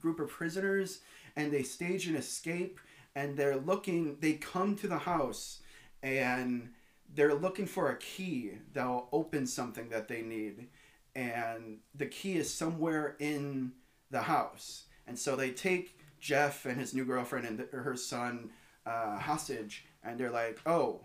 group 0.00 0.20
of 0.20 0.28
prisoners 0.28 1.00
and 1.34 1.52
they 1.52 1.62
stage 1.62 2.06
an 2.06 2.16
escape 2.16 2.78
and 3.14 3.36
they're 3.36 3.56
looking 3.56 4.16
they 4.20 4.34
come 4.34 4.76
to 4.76 4.86
the 4.86 4.98
house 4.98 5.60
and 6.02 6.70
they're 7.14 7.34
looking 7.34 7.66
for 7.66 7.90
a 7.90 7.96
key 7.98 8.52
that'll 8.72 9.08
open 9.12 9.46
something 9.46 9.88
that 9.88 10.08
they 10.08 10.22
need 10.22 10.68
and 11.14 11.78
the 11.94 12.06
key 12.06 12.36
is 12.36 12.52
somewhere 12.52 13.16
in 13.18 13.72
the 14.10 14.22
house 14.22 14.84
and 15.06 15.18
so 15.18 15.36
they 15.36 15.50
take 15.50 15.98
jeff 16.20 16.66
and 16.66 16.78
his 16.78 16.94
new 16.94 17.04
girlfriend 17.04 17.46
and 17.46 17.66
her 17.72 17.96
son 17.96 18.50
uh, 18.86 19.18
hostage 19.18 19.86
and 20.02 20.18
they're 20.18 20.30
like 20.30 20.60
oh 20.66 21.00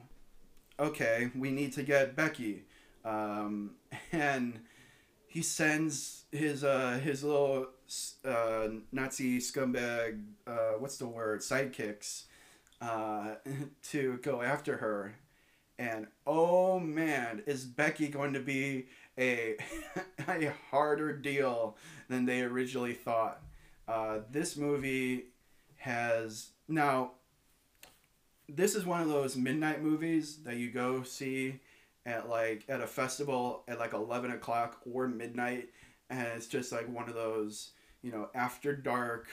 okay 0.80 1.30
we 1.36 1.52
need 1.52 1.72
to 1.74 1.84
get 1.84 2.16
becky 2.16 2.64
um, 3.06 3.72
and 4.12 4.60
he 5.30 5.44
sends 5.44 6.26
his 6.32 6.64
uh, 6.64 7.00
his 7.02 7.24
little 7.24 7.68
uh, 8.26 8.68
Nazi 8.92 9.38
scumbag, 9.38 10.22
uh, 10.48 10.72
what's 10.80 10.98
the 10.98 11.08
word, 11.08 11.42
sidekicks, 11.42 12.24
uh, 12.82 13.36
to 13.84 14.18
go 14.24 14.42
after 14.42 14.78
her. 14.78 15.16
And 15.78 16.08
oh 16.26 16.80
man, 16.80 17.44
is 17.46 17.64
Becky 17.64 18.08
going 18.10 18.34
to 18.34 18.40
be 18.40 18.88
a, 19.18 19.58
a 20.28 20.52
harder 20.72 21.16
deal 21.16 21.78
than 22.10 22.26
they 22.26 22.42
originally 22.42 22.94
thought? 22.94 23.40
Uh, 23.88 24.20
this 24.32 24.58
movie 24.58 25.26
has. 25.78 26.50
Now, 26.68 27.12
this 28.48 28.74
is 28.74 28.84
one 28.84 29.02
of 29.02 29.10
those 29.10 29.38
midnight 29.38 29.84
movies 29.84 30.38
that 30.44 30.58
you 30.58 30.72
go 30.72 31.04
see 31.04 31.60
at 32.10 32.30
like 32.30 32.66
at 32.68 32.82
a 32.82 32.88
festival 32.88 33.64
at 33.68 33.80
like 33.80 33.94
11 33.94 34.32
o'clock 34.32 34.82
or 34.92 35.08
midnight 35.08 35.70
and 36.10 36.28
it's 36.36 36.48
just 36.48 36.72
like 36.72 36.90
one 36.90 37.08
of 37.08 37.16
those 37.16 37.72
you 38.02 38.12
know, 38.12 38.30
after 38.34 38.76
dark. 38.76 39.28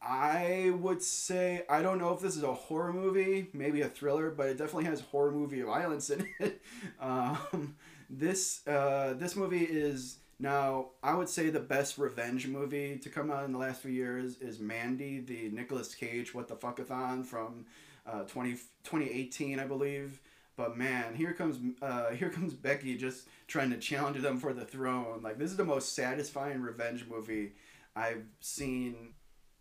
I 0.00 0.72
would 0.78 1.02
say 1.02 1.64
I 1.68 1.82
don't 1.82 1.98
know 1.98 2.12
if 2.12 2.20
this 2.20 2.36
is 2.36 2.42
a 2.42 2.54
horror 2.54 2.92
movie, 2.92 3.48
maybe 3.52 3.80
a 3.80 3.88
thriller, 3.88 4.30
but 4.30 4.48
it 4.48 4.58
definitely 4.58 4.84
has 4.84 5.00
horror 5.00 5.32
movie 5.32 5.62
violence 5.62 6.10
in 6.10 6.28
it. 6.38 6.62
um, 7.00 7.76
this 8.08 8.66
uh, 8.66 9.14
this 9.14 9.34
movie 9.36 9.64
is 9.64 10.18
now 10.38 10.90
I 11.02 11.14
would 11.14 11.28
say 11.28 11.50
the 11.50 11.60
best 11.60 11.98
revenge 11.98 12.46
movie 12.46 12.98
to 12.98 13.08
come 13.08 13.30
out 13.30 13.44
in 13.44 13.52
the 13.52 13.58
last 13.58 13.80
few 13.80 13.90
years 13.90 14.36
is 14.38 14.60
Mandy, 14.60 15.20
the 15.20 15.48
Nicolas 15.48 15.94
Cage 15.94 16.34
what 16.34 16.48
the 16.48 16.56
fuckathon 16.56 17.24
from 17.24 17.66
uh, 18.06 18.22
20, 18.22 18.52
2018, 18.84 19.58
I 19.58 19.66
believe. 19.66 20.20
But 20.56 20.78
man, 20.78 21.14
here 21.14 21.32
comes 21.32 21.58
uh, 21.82 22.10
here 22.10 22.30
comes 22.30 22.54
Becky 22.54 22.96
just 22.96 23.28
trying 23.46 23.70
to 23.70 23.76
challenge 23.76 24.20
them 24.22 24.38
for 24.38 24.52
the 24.52 24.64
throne. 24.64 25.20
Like 25.22 25.38
this 25.38 25.50
is 25.50 25.56
the 25.56 25.64
most 25.64 25.94
satisfying 25.94 26.62
revenge 26.62 27.04
movie 27.08 27.52
I've 27.94 28.24
seen. 28.40 29.14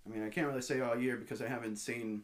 I 0.05 0.09
mean, 0.09 0.23
I 0.23 0.29
can't 0.29 0.47
really 0.47 0.61
say 0.61 0.81
all 0.81 0.97
year 0.97 1.17
because 1.17 1.41
I 1.41 1.47
haven't 1.47 1.77
seen. 1.77 2.23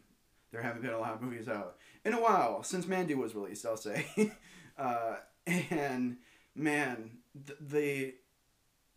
There 0.52 0.62
haven't 0.62 0.82
been 0.82 0.92
a 0.92 0.98
lot 0.98 1.14
of 1.14 1.22
movies 1.22 1.48
out 1.48 1.76
in 2.04 2.12
a 2.12 2.20
while 2.20 2.62
since 2.62 2.86
Mandy 2.86 3.14
was 3.14 3.34
released. 3.34 3.64
I'll 3.64 3.76
say, 3.76 4.06
uh, 4.78 5.16
and 5.46 6.18
man, 6.54 7.18
the, 7.34 7.56
the 7.60 8.14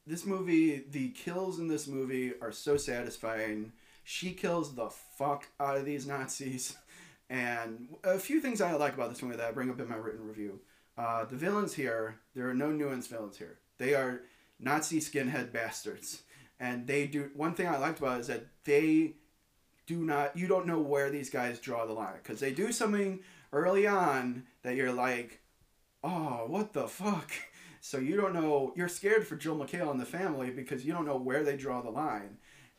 this 0.07 0.25
movie, 0.25 0.85
the 0.89 1.09
kills 1.09 1.59
in 1.59 1.67
this 1.67 1.87
movie 1.87 2.33
are 2.41 2.51
so 2.51 2.77
satisfying. 2.77 3.73
She 4.03 4.33
kills 4.33 4.75
the 4.75 4.89
fuck 4.89 5.47
out 5.59 5.77
of 5.77 5.85
these 5.85 6.05
Nazis. 6.05 6.77
And 7.29 7.95
a 8.03 8.19
few 8.19 8.39
things 8.39 8.61
I 8.61 8.73
like 8.73 8.93
about 8.93 9.09
this 9.09 9.21
movie 9.21 9.37
that 9.37 9.47
I 9.47 9.51
bring 9.51 9.69
up 9.69 9.79
in 9.79 9.89
my 9.89 9.95
written 9.95 10.27
review. 10.27 10.59
Uh, 10.97 11.25
the 11.25 11.35
villains 11.35 11.73
here, 11.73 12.19
there 12.35 12.49
are 12.49 12.53
no 12.53 12.69
nuanced 12.69 13.07
villains 13.07 13.37
here. 13.37 13.59
They 13.77 13.93
are 13.93 14.21
Nazi 14.59 14.99
skinhead 14.99 15.51
bastards. 15.51 16.23
And 16.59 16.87
they 16.87 17.07
do, 17.07 17.31
one 17.35 17.53
thing 17.53 17.67
I 17.67 17.77
liked 17.77 17.99
about 17.99 18.21
is 18.21 18.27
that 18.27 18.45
they 18.63 19.15
do 19.87 20.05
not, 20.05 20.37
you 20.37 20.47
don't 20.47 20.67
know 20.67 20.79
where 20.79 21.09
these 21.09 21.29
guys 21.29 21.59
draw 21.59 21.85
the 21.85 21.93
line. 21.93 22.17
Because 22.21 22.39
they 22.39 22.53
do 22.53 22.71
something 22.71 23.19
early 23.51 23.87
on 23.87 24.43
that 24.63 24.75
you're 24.75 24.93
like, 24.93 25.41
oh, 26.03 26.45
what 26.47 26.73
the 26.73 26.87
fuck? 26.87 27.31
So 27.81 27.99
you 27.99 28.17
don't 28.17 28.33
know, 28.33 28.73
you're 28.75 28.87
scared 28.87 29.27
for 29.27 29.35
Joel 29.35 29.63
McHale 29.63 29.91
and 29.91 29.99
the 29.99 30.07
family 30.07 30.49
because 30.49 30.83
you 30.83 30.91
don't 30.91 31.05
know 31.05 31.17
where 31.17 31.43
they 31.43 31.55
draw 31.55 31.83
the 31.83 31.91
line. 31.91 32.37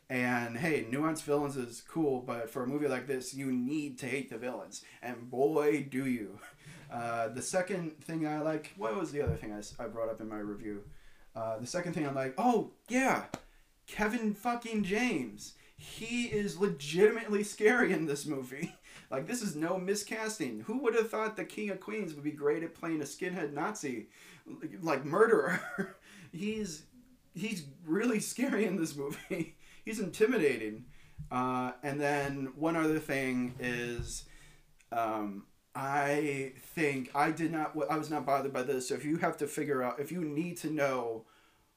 And 0.09 0.57
hey, 0.57 0.87
nuanced 0.91 1.25
villains 1.25 1.57
is 1.57 1.81
cool, 1.81 2.21
but 2.21 2.49
for 2.49 2.63
a 2.63 2.67
movie 2.67 2.87
like 2.87 3.07
this, 3.07 3.35
you 3.35 3.51
need 3.51 3.99
to 3.99 4.07
hate 4.07 4.31
the 4.31 4.39
villains. 4.39 4.83
And 5.03 5.31
boy, 5.31 5.87
do 5.89 6.07
you. 6.07 6.39
Uh, 6.89 7.27
the 7.27 7.43
second 7.43 8.01
thing 8.05 8.29
I 8.29 8.39
like, 8.39 8.73
what 8.77 8.95
was 8.95 9.11
the 9.11 9.21
other 9.21 9.35
thing 9.35 9.53
I, 9.53 9.61
I 9.83 9.89
brought 9.89 10.09
up 10.09 10.21
in 10.21 10.29
my 10.29 10.39
review? 10.39 10.85
Uh, 11.35 11.59
the 11.59 11.67
second 11.67 11.95
thing 11.95 12.07
I'm 12.07 12.15
like, 12.15 12.35
oh, 12.39 12.71
yeah, 12.89 13.25
Kevin 13.89 14.35
fucking 14.35 14.85
James. 14.85 15.55
He 15.77 16.27
is 16.27 16.61
legitimately 16.61 17.43
scary 17.43 17.93
in 17.93 18.07
this 18.07 18.25
movie. 18.25 18.75
Like, 19.09 19.29
this 19.29 19.41
is 19.41 19.55
no 19.55 19.75
miscasting. 19.75 20.63
Who 20.63 20.79
would 20.79 20.97
have 20.97 21.11
thought 21.11 21.37
the 21.37 21.45
King 21.45 21.71
of 21.71 21.79
Queens 21.79 22.13
would 22.15 22.25
be 22.25 22.33
great 22.33 22.65
at 22.65 22.75
playing 22.75 23.01
a 23.01 23.05
skinhead 23.05 23.53
Nazi? 23.53 24.09
like 24.81 25.05
murderer. 25.05 25.61
he's 26.33 26.83
he's 27.35 27.65
really 27.85 28.21
scary 28.21 28.65
in 28.65 28.77
this 28.77 28.97
movie. 28.97 29.57
He's 29.87 30.01
intimidating. 30.01 30.85
Uh, 31.31 31.73
and 31.83 31.99
then 31.99 32.53
one 32.57 32.77
other 32.77 32.99
thing 32.99 33.55
is, 33.59 34.27
um, 34.93 35.45
I 35.75 36.53
think 36.75 37.11
I 37.15 37.31
did 37.31 37.53
not. 37.53 37.75
I 37.89 37.97
was 37.97 38.11
not 38.11 38.27
bothered 38.27 38.53
by 38.53 38.63
this. 38.63 38.89
So 38.89 38.95
if 38.95 39.05
you 39.05 39.17
have 39.17 39.39
to 39.39 39.47
figure 39.47 39.83
out, 39.83 39.99
if 39.99 40.13
you 40.13 40.23
need 40.23 40.59
to 40.59 40.71
know 40.71 41.25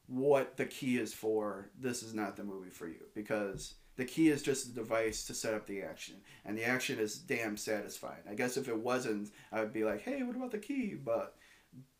what 0.07 0.57
the 0.57 0.65
key 0.65 0.97
is 0.97 1.13
for, 1.13 1.69
this 1.79 2.03
is 2.03 2.13
not 2.13 2.35
the 2.35 2.43
movie 2.43 2.69
for 2.69 2.87
you 2.87 3.05
because 3.13 3.75
the 3.95 4.05
key 4.05 4.29
is 4.29 4.41
just 4.41 4.67
a 4.67 4.73
device 4.73 5.25
to 5.25 5.33
set 5.33 5.53
up 5.53 5.67
the 5.67 5.81
action, 5.81 6.15
and 6.45 6.57
the 6.57 6.63
action 6.63 6.99
is 6.99 7.17
damn 7.17 7.57
satisfying. 7.57 8.23
I 8.29 8.33
guess 8.33 8.55
if 8.55 8.69
it 8.69 8.77
wasn't, 8.77 9.29
I 9.51 9.59
would 9.59 9.73
be 9.73 9.83
like, 9.83 10.01
hey, 10.01 10.23
what 10.23 10.35
about 10.35 10.51
the 10.51 10.57
key? 10.57 10.95
But 10.95 11.35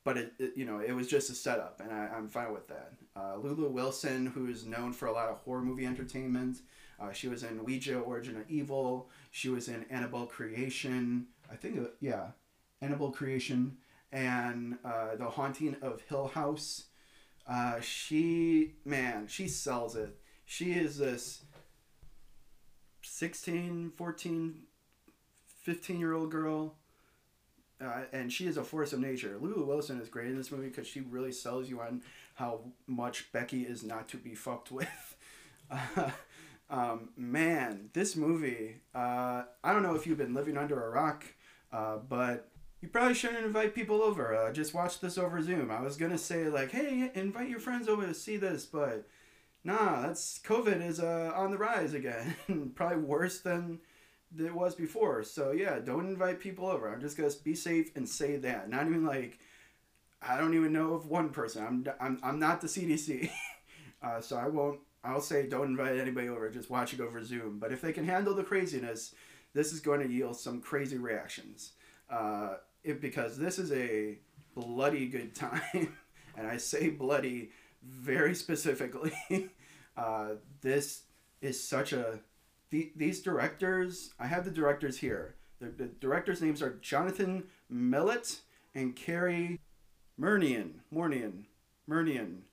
but 0.10 0.18
it, 0.18 0.34
it, 0.39 0.54
you 0.56 0.66
know 0.66 0.80
it 0.80 0.92
was 0.92 1.08
just 1.08 1.30
a 1.30 1.36
setup 1.36 1.80
and 1.82 1.94
I, 1.94 2.18
am 2.18 2.28
fine 2.28 2.51
with 2.51 2.68
that. 2.70 2.94
Uh, 3.16 3.36
lulu 3.36 3.70
wilson 3.70 4.25
who's 4.25 4.66
known 4.66 4.92
for 4.92 5.06
a 5.06 5.12
lot 5.12 5.30
of 5.30 5.38
horror 5.38 5.62
movie 5.62 5.86
entertainment 5.86 6.62
uh, 7.00 7.12
she 7.12 7.28
was 7.28 7.44
in 7.44 7.63
ouija 7.63 8.00
origin 8.00 8.36
of 8.36 8.50
evil. 8.50 9.12
She 9.30 9.50
was 9.50 9.68
in 9.68 9.86
annabelle 9.92 10.26
creation. 10.26 11.28
I 11.52 11.56
think 11.58 11.78
uh, 11.78 11.89
yeah 12.00 12.30
annabelle 12.82 13.12
creation 13.12 13.78
and 14.12 14.80
uh, 14.84 15.15
the 15.15 15.30
haunting 15.30 15.76
of 15.84 16.02
hill 16.10 16.32
house. 16.34 16.86
Uh, 17.48 17.80
she 17.80 18.74
man 18.86 19.28
she 19.28 19.48
sells 19.48 19.95
it. 19.95 20.17
She 20.43 20.72
is 20.72 20.98
this 20.98 21.43
16 23.04 23.91
14 23.95 24.56
15 25.62 26.00
year 26.00 26.13
old 26.13 26.32
girl 26.32 26.79
uh, 27.84 28.04
and 28.12 28.32
she 28.32 28.48
is 28.48 28.58
a 28.58 28.63
force 28.63 28.94
of 28.94 29.00
nature. 29.00 29.38
Lulu 29.39 29.65
Wilson 29.65 30.02
is 30.02 30.10
great 30.10 30.28
in 30.28 30.38
this 30.38 30.52
movie 30.52 30.68
because 30.70 30.88
she 30.88 31.02
really 31.02 31.32
sells 31.32 31.70
you 31.70 31.82
on 31.82 32.02
how 32.36 32.62
much 32.88 33.32
Becky 33.32 33.63
is 33.63 33.84
not 33.84 34.08
to 34.10 34.18
be 34.18 34.36
fucked 34.36 34.72
with. 34.72 35.15
Uh, 35.72 36.10
um, 36.72 37.10
man, 37.15 37.92
this 37.94 38.15
movie, 38.15 38.78
uh, 38.96 39.44
I 39.63 39.72
don't 39.72 39.84
know 39.84 39.94
if 39.94 40.08
you've 40.08 40.18
been 40.18 40.34
living 40.34 40.58
under 40.58 40.84
a 40.84 40.89
rock, 40.89 41.24
uh, 41.72 41.98
but 41.98 42.50
you 42.82 42.88
probably 42.88 43.13
shouldn't 43.13 43.46
invite 43.46 43.76
people 43.76 44.02
over. 44.02 44.36
Uh, 44.36 44.52
just 44.52 44.74
watch 44.74 45.00
this 45.00 45.18
over 45.18 45.42
Zoom. 45.42 45.70
I 45.70 45.82
was 45.82 45.98
going 45.98 46.12
to 46.12 46.18
say, 46.18 46.46
like, 46.46 46.72
hey, 46.72 47.12
invite 47.13 47.50
your 47.50 47.60
friends 47.60 47.88
over 47.88 48.06
to 48.06 48.13
see 48.13 48.38
this, 48.38 48.65
but 48.65 49.08
nah, 49.63 50.02
that's 50.02 50.39
COVID 50.39 50.86
is 50.86 51.00
uh, 51.00 51.32
on 51.36 51.52
the 51.52 51.58
rise 51.58 51.94
again. 51.94 52.36
probably 52.76 52.98
worse 52.98 53.39
than 53.39 53.80
it 54.38 54.54
was 54.54 54.76
before. 54.76 55.24
So 55.24 55.52
yeah, 55.52 55.80
don't 55.80 56.08
invite 56.08 56.39
people 56.39 56.68
over. 56.68 56.92
I'm 56.92 57.02
just 57.02 57.18
gonna 57.18 57.32
be 57.44 57.56
safe 57.56 57.92
and 57.96 58.08
say 58.08 58.38
that. 58.38 58.70
Not 58.70 58.86
even 58.86 59.06
like 59.06 59.39
I 60.22 60.38
don't 60.38 60.54
even 60.54 60.74
know 60.74 60.94
of 60.94 61.08
one 61.08 61.30
person. 61.30 61.65
I'm 61.65 61.86
I'm 62.00 62.20
I'm 62.24 62.39
not 62.39 62.62
the 62.62 62.68
CDC, 62.68 63.30
uh, 64.04 64.22
so 64.22 64.38
I 64.38 64.48
won't. 64.48 64.80
I'll 65.04 65.22
say 65.22 65.48
don't 65.48 65.68
invite 65.68 65.98
anybody 65.98 66.28
over. 66.28 66.50
Just 66.50 66.70
watch 66.70 66.94
it 66.94 67.00
over 67.00 67.24
Zoom. 67.24 67.58
But 67.60 67.72
if 67.72 67.82
they 67.82 67.94
can 67.94 68.06
handle 68.06 68.34
the 68.34 68.44
craziness, 68.44 69.15
this 69.54 69.72
is 69.72 69.80
going 69.80 70.02
to 70.02 70.13
yield 70.13 70.38
some 70.38 70.62
crazy 70.62 70.98
reactions. 70.98 71.72
Uh, 72.10 72.56
it, 72.84 73.02
because 73.02 73.38
this 73.38 73.60
is 73.60 73.72
a 73.72 74.18
bloody 74.56 75.08
good 75.08 75.36
time, 75.36 75.96
and 76.38 76.48
I 76.48 76.58
say 76.58 76.89
bloody 76.89 77.52
very 77.82 78.36
specifically. 78.36 79.13
uh, 79.98 80.32
this 80.62 81.04
is 81.42 81.65
such 81.65 81.94
a 81.94 82.20
the, 82.71 82.91
these 82.95 83.21
directors, 83.21 84.13
I 84.19 84.27
have 84.27 84.45
the 84.45 84.51
directors 84.51 84.99
here. 84.99 85.36
The, 85.60 85.67
the 85.67 85.86
directors' 85.86 86.41
names 86.41 86.62
are 86.62 86.77
Jonathan 86.82 87.45
Milott 87.71 88.39
and 88.75 88.95
Cary 88.95 89.60
Murnion. 90.19 90.82
Mornian. 90.93 91.45
Murnion. 91.89 92.43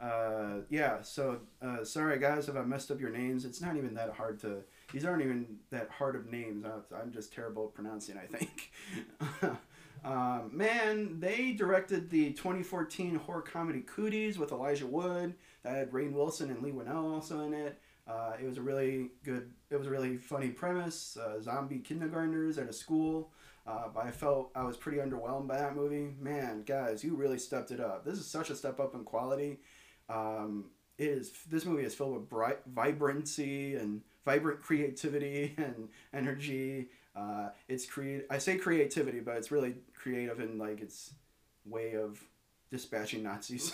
Uh, 0.00 0.60
yeah, 0.68 1.00
so 1.02 1.38
uh, 1.62 1.84
sorry 1.84 2.18
guys 2.18 2.48
if 2.48 2.56
I 2.56 2.62
messed 2.62 2.90
up 2.90 3.00
your 3.00 3.10
names. 3.10 3.44
It's 3.44 3.60
not 3.60 3.76
even 3.76 3.94
that 3.94 4.12
hard 4.12 4.40
to. 4.40 4.58
These 4.92 5.04
aren't 5.04 5.22
even 5.22 5.56
that 5.70 5.88
hard 5.88 6.14
of 6.16 6.30
names. 6.30 6.66
I'm 6.94 7.12
just 7.12 7.32
terrible 7.32 7.66
at 7.66 7.74
pronouncing, 7.74 8.16
I 8.18 8.26
think. 8.26 8.72
um, 10.04 10.50
man, 10.52 11.20
they 11.20 11.52
directed 11.52 12.10
the 12.10 12.32
2014 12.32 13.16
horror 13.16 13.40
comedy 13.40 13.80
Cooties 13.80 14.36
with 14.36 14.52
Elijah 14.52 14.86
Wood. 14.86 15.34
That 15.62 15.76
had 15.76 15.92
Rainn 15.92 16.12
Wilson 16.12 16.50
and 16.50 16.62
Leigh 16.62 16.72
Whannell 16.72 17.14
also 17.14 17.40
in 17.40 17.54
it. 17.54 17.80
Uh, 18.06 18.32
it 18.40 18.46
was 18.46 18.58
a 18.58 18.62
really 18.62 19.10
good, 19.24 19.50
it 19.70 19.76
was 19.76 19.86
a 19.86 19.90
really 19.90 20.16
funny 20.16 20.48
premise. 20.48 21.16
Uh, 21.16 21.40
zombie 21.40 21.78
kindergartners 21.78 22.58
at 22.58 22.68
a 22.68 22.72
school. 22.72 23.30
Uh, 23.66 23.88
but 23.94 24.04
I 24.04 24.10
felt 24.10 24.50
I 24.54 24.62
was 24.64 24.76
pretty 24.76 24.98
underwhelmed 24.98 25.46
by 25.46 25.56
that 25.56 25.74
movie. 25.74 26.14
Man, 26.20 26.62
guys, 26.64 27.02
you 27.02 27.14
really 27.14 27.38
stepped 27.38 27.70
it 27.70 27.80
up. 27.80 28.04
This 28.04 28.18
is 28.18 28.26
such 28.26 28.50
a 28.50 28.56
step 28.56 28.78
up 28.78 28.94
in 28.94 29.04
quality. 29.04 29.60
Um, 30.08 30.66
it 30.98 31.08
is 31.08 31.32
this 31.50 31.64
movie 31.64 31.82
is 31.82 31.94
filled 31.94 32.14
with 32.14 32.28
bright 32.28 32.58
vibrancy 32.66 33.74
and 33.74 34.02
vibrant 34.24 34.60
creativity 34.60 35.54
and 35.58 35.88
energy. 36.12 36.88
Uh, 37.16 37.48
it's 37.68 37.86
create. 37.86 38.26
I 38.30 38.38
say 38.38 38.58
creativity, 38.58 39.20
but 39.20 39.36
it's 39.36 39.50
really 39.50 39.76
creative 39.94 40.40
in 40.40 40.58
like 40.58 40.80
its 40.80 41.14
way 41.64 41.94
of 41.94 42.22
dispatching 42.70 43.22
Nazis. 43.22 43.72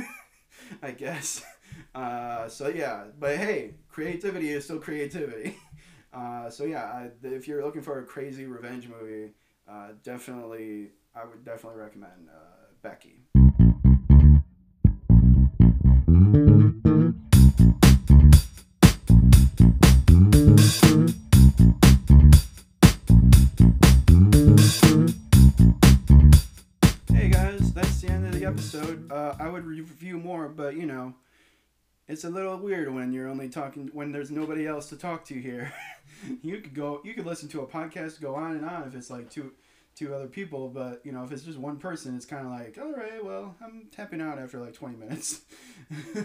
I 0.82 0.90
guess. 0.90 1.44
Uh, 1.94 2.46
so 2.46 2.68
yeah, 2.68 3.04
but 3.18 3.38
hey, 3.38 3.72
creativity 3.88 4.50
is 4.50 4.64
still 4.64 4.78
creativity. 4.78 5.56
Uh, 6.12 6.48
so 6.48 6.64
yeah, 6.64 6.84
I, 6.84 7.10
if 7.24 7.46
you're 7.46 7.62
looking 7.62 7.82
for 7.82 7.98
a 7.98 8.04
crazy 8.04 8.46
revenge 8.46 8.88
movie, 8.88 9.32
uh, 9.68 9.88
definitely, 10.02 10.92
I 11.14 11.26
would 11.26 11.44
definitely 11.44 11.78
recommend 11.78 12.30
uh, 12.30 12.72
Becky. 12.80 13.26
Hey 27.12 27.28
guys, 27.28 27.72
that's 27.74 28.00
the 28.00 28.08
end 28.10 28.26
of 28.26 28.32
the 28.32 28.46
episode. 28.46 29.12
Uh, 29.12 29.34
I 29.38 29.48
would 29.48 29.66
review 29.66 30.16
more, 30.16 30.48
but 30.48 30.76
you 30.76 30.86
know 30.86 31.14
it's 32.08 32.24
a 32.24 32.30
little 32.30 32.56
weird 32.56 32.92
when 32.92 33.12
you're 33.12 33.28
only 33.28 33.48
talking 33.48 33.90
when 33.92 34.12
there's 34.12 34.30
nobody 34.30 34.66
else 34.66 34.88
to 34.90 34.96
talk 34.96 35.24
to 35.26 35.34
here. 35.34 35.72
you 36.42 36.60
could 36.60 36.74
go, 36.74 37.00
you 37.04 37.14
could 37.14 37.26
listen 37.26 37.48
to 37.50 37.60
a 37.60 37.66
podcast 37.66 38.20
go 38.20 38.34
on 38.34 38.52
and 38.52 38.64
on 38.64 38.84
if 38.86 38.94
it's 38.94 39.10
like 39.10 39.28
two, 39.30 39.52
two 39.94 40.14
other 40.14 40.28
people, 40.28 40.68
but 40.68 41.00
you 41.04 41.12
know 41.12 41.24
if 41.24 41.32
it's 41.32 41.42
just 41.42 41.58
one 41.58 41.78
person, 41.78 42.16
it's 42.16 42.26
kind 42.26 42.46
of 42.46 42.52
like, 42.52 42.78
all 42.80 42.92
right, 42.92 43.24
well, 43.24 43.56
I'm 43.62 43.88
tapping 43.90 44.20
out 44.20 44.38
after 44.38 44.60
like 44.60 44.74
20 44.74 44.96
minutes. 44.96 45.40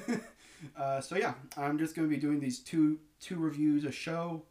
uh, 0.78 1.02
so 1.02 1.16
yeah, 1.16 1.34
I'm 1.58 1.80
just 1.80 1.96
gonna 1.96 2.08
be 2.08 2.18
doing 2.18 2.40
these 2.40 2.60
two 2.60 3.00
two 3.20 3.38
reviews 3.38 3.84
a 3.84 3.92
show, 3.92 4.44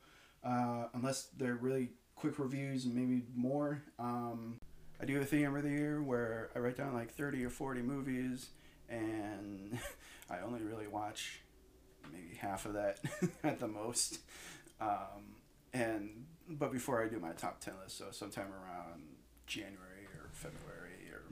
uh, 0.43 0.87
unless 0.95 1.29
they're 1.37 1.55
really 1.55 1.91
quick 2.17 2.39
reviews 2.39 2.85
and 2.85 2.95
maybe 2.95 3.23
more. 3.35 3.83
Um, 3.99 4.59
I 5.01 5.07
do 5.07 5.19
a 5.19 5.25
thing 5.25 5.45
every 5.45 5.63
year 5.71 6.03
where 6.03 6.51
I 6.55 6.59
write 6.59 6.77
down 6.77 6.93
like 6.93 7.11
30 7.11 7.43
or 7.47 7.49
40 7.49 7.81
movies 7.81 8.51
and 8.91 9.79
I 10.31 10.41
only 10.45 10.63
really 10.63 10.87
watch 10.87 11.41
maybe 12.13 12.37
half 12.37 12.67
of 12.67 12.75
that 12.75 13.01
at 13.45 13.59
the 13.59 13.69
most. 13.69 14.21
Um, 14.81 15.37
and 15.73 16.27
but 16.49 16.73
before 16.73 17.03
I 17.03 17.09
do 17.09 17.19
my 17.19 17.33
top 17.33 17.61
ten 17.61 17.75
list, 17.83 17.99
so 17.99 18.07
sometime 18.11 18.49
around 18.53 19.03
January 19.47 20.07
or 20.17 20.29
February 20.33 21.11
or 21.13 21.23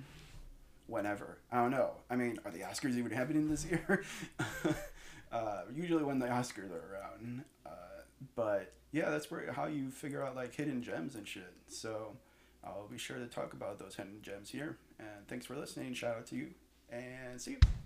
whenever, 0.87 1.38
I 1.50 1.56
don't 1.56 1.70
know. 1.70 1.92
I 2.11 2.16
mean, 2.16 2.38
are 2.44 2.50
the 2.50 2.61
Oscars 2.61 2.96
even 2.96 3.11
happening 3.11 3.48
this 3.48 3.64
year? 3.64 4.04
uh, 5.32 5.62
usually 5.74 6.04
when 6.04 6.18
the 6.18 6.26
Oscars 6.26 6.70
are 6.70 6.94
around, 6.94 7.44
uh, 7.66 8.02
but 8.34 8.74
yeah, 8.92 9.11
that's 9.11 9.30
where 9.30 9.52
how 9.52 9.66
you 9.66 9.90
figure 9.90 10.22
out 10.22 10.37
like 10.37 10.54
hidden 10.54 10.82
gems 10.82 11.14
and 11.14 11.26
shit. 11.26 11.52
So 11.68 12.16
I'll 12.64 12.88
be 12.88 12.98
sure 12.98 13.18
to 13.18 13.26
talk 13.26 13.52
about 13.52 13.78
those 13.78 13.96
hidden 13.96 14.20
gems 14.22 14.50
here. 14.50 14.78
And 14.98 15.26
thanks 15.28 15.46
for 15.46 15.56
listening. 15.56 15.94
Shout 15.94 16.16
out 16.16 16.26
to 16.26 16.37
you, 16.37 16.48
and 16.90 17.40
see 17.40 17.52
you. 17.52 17.78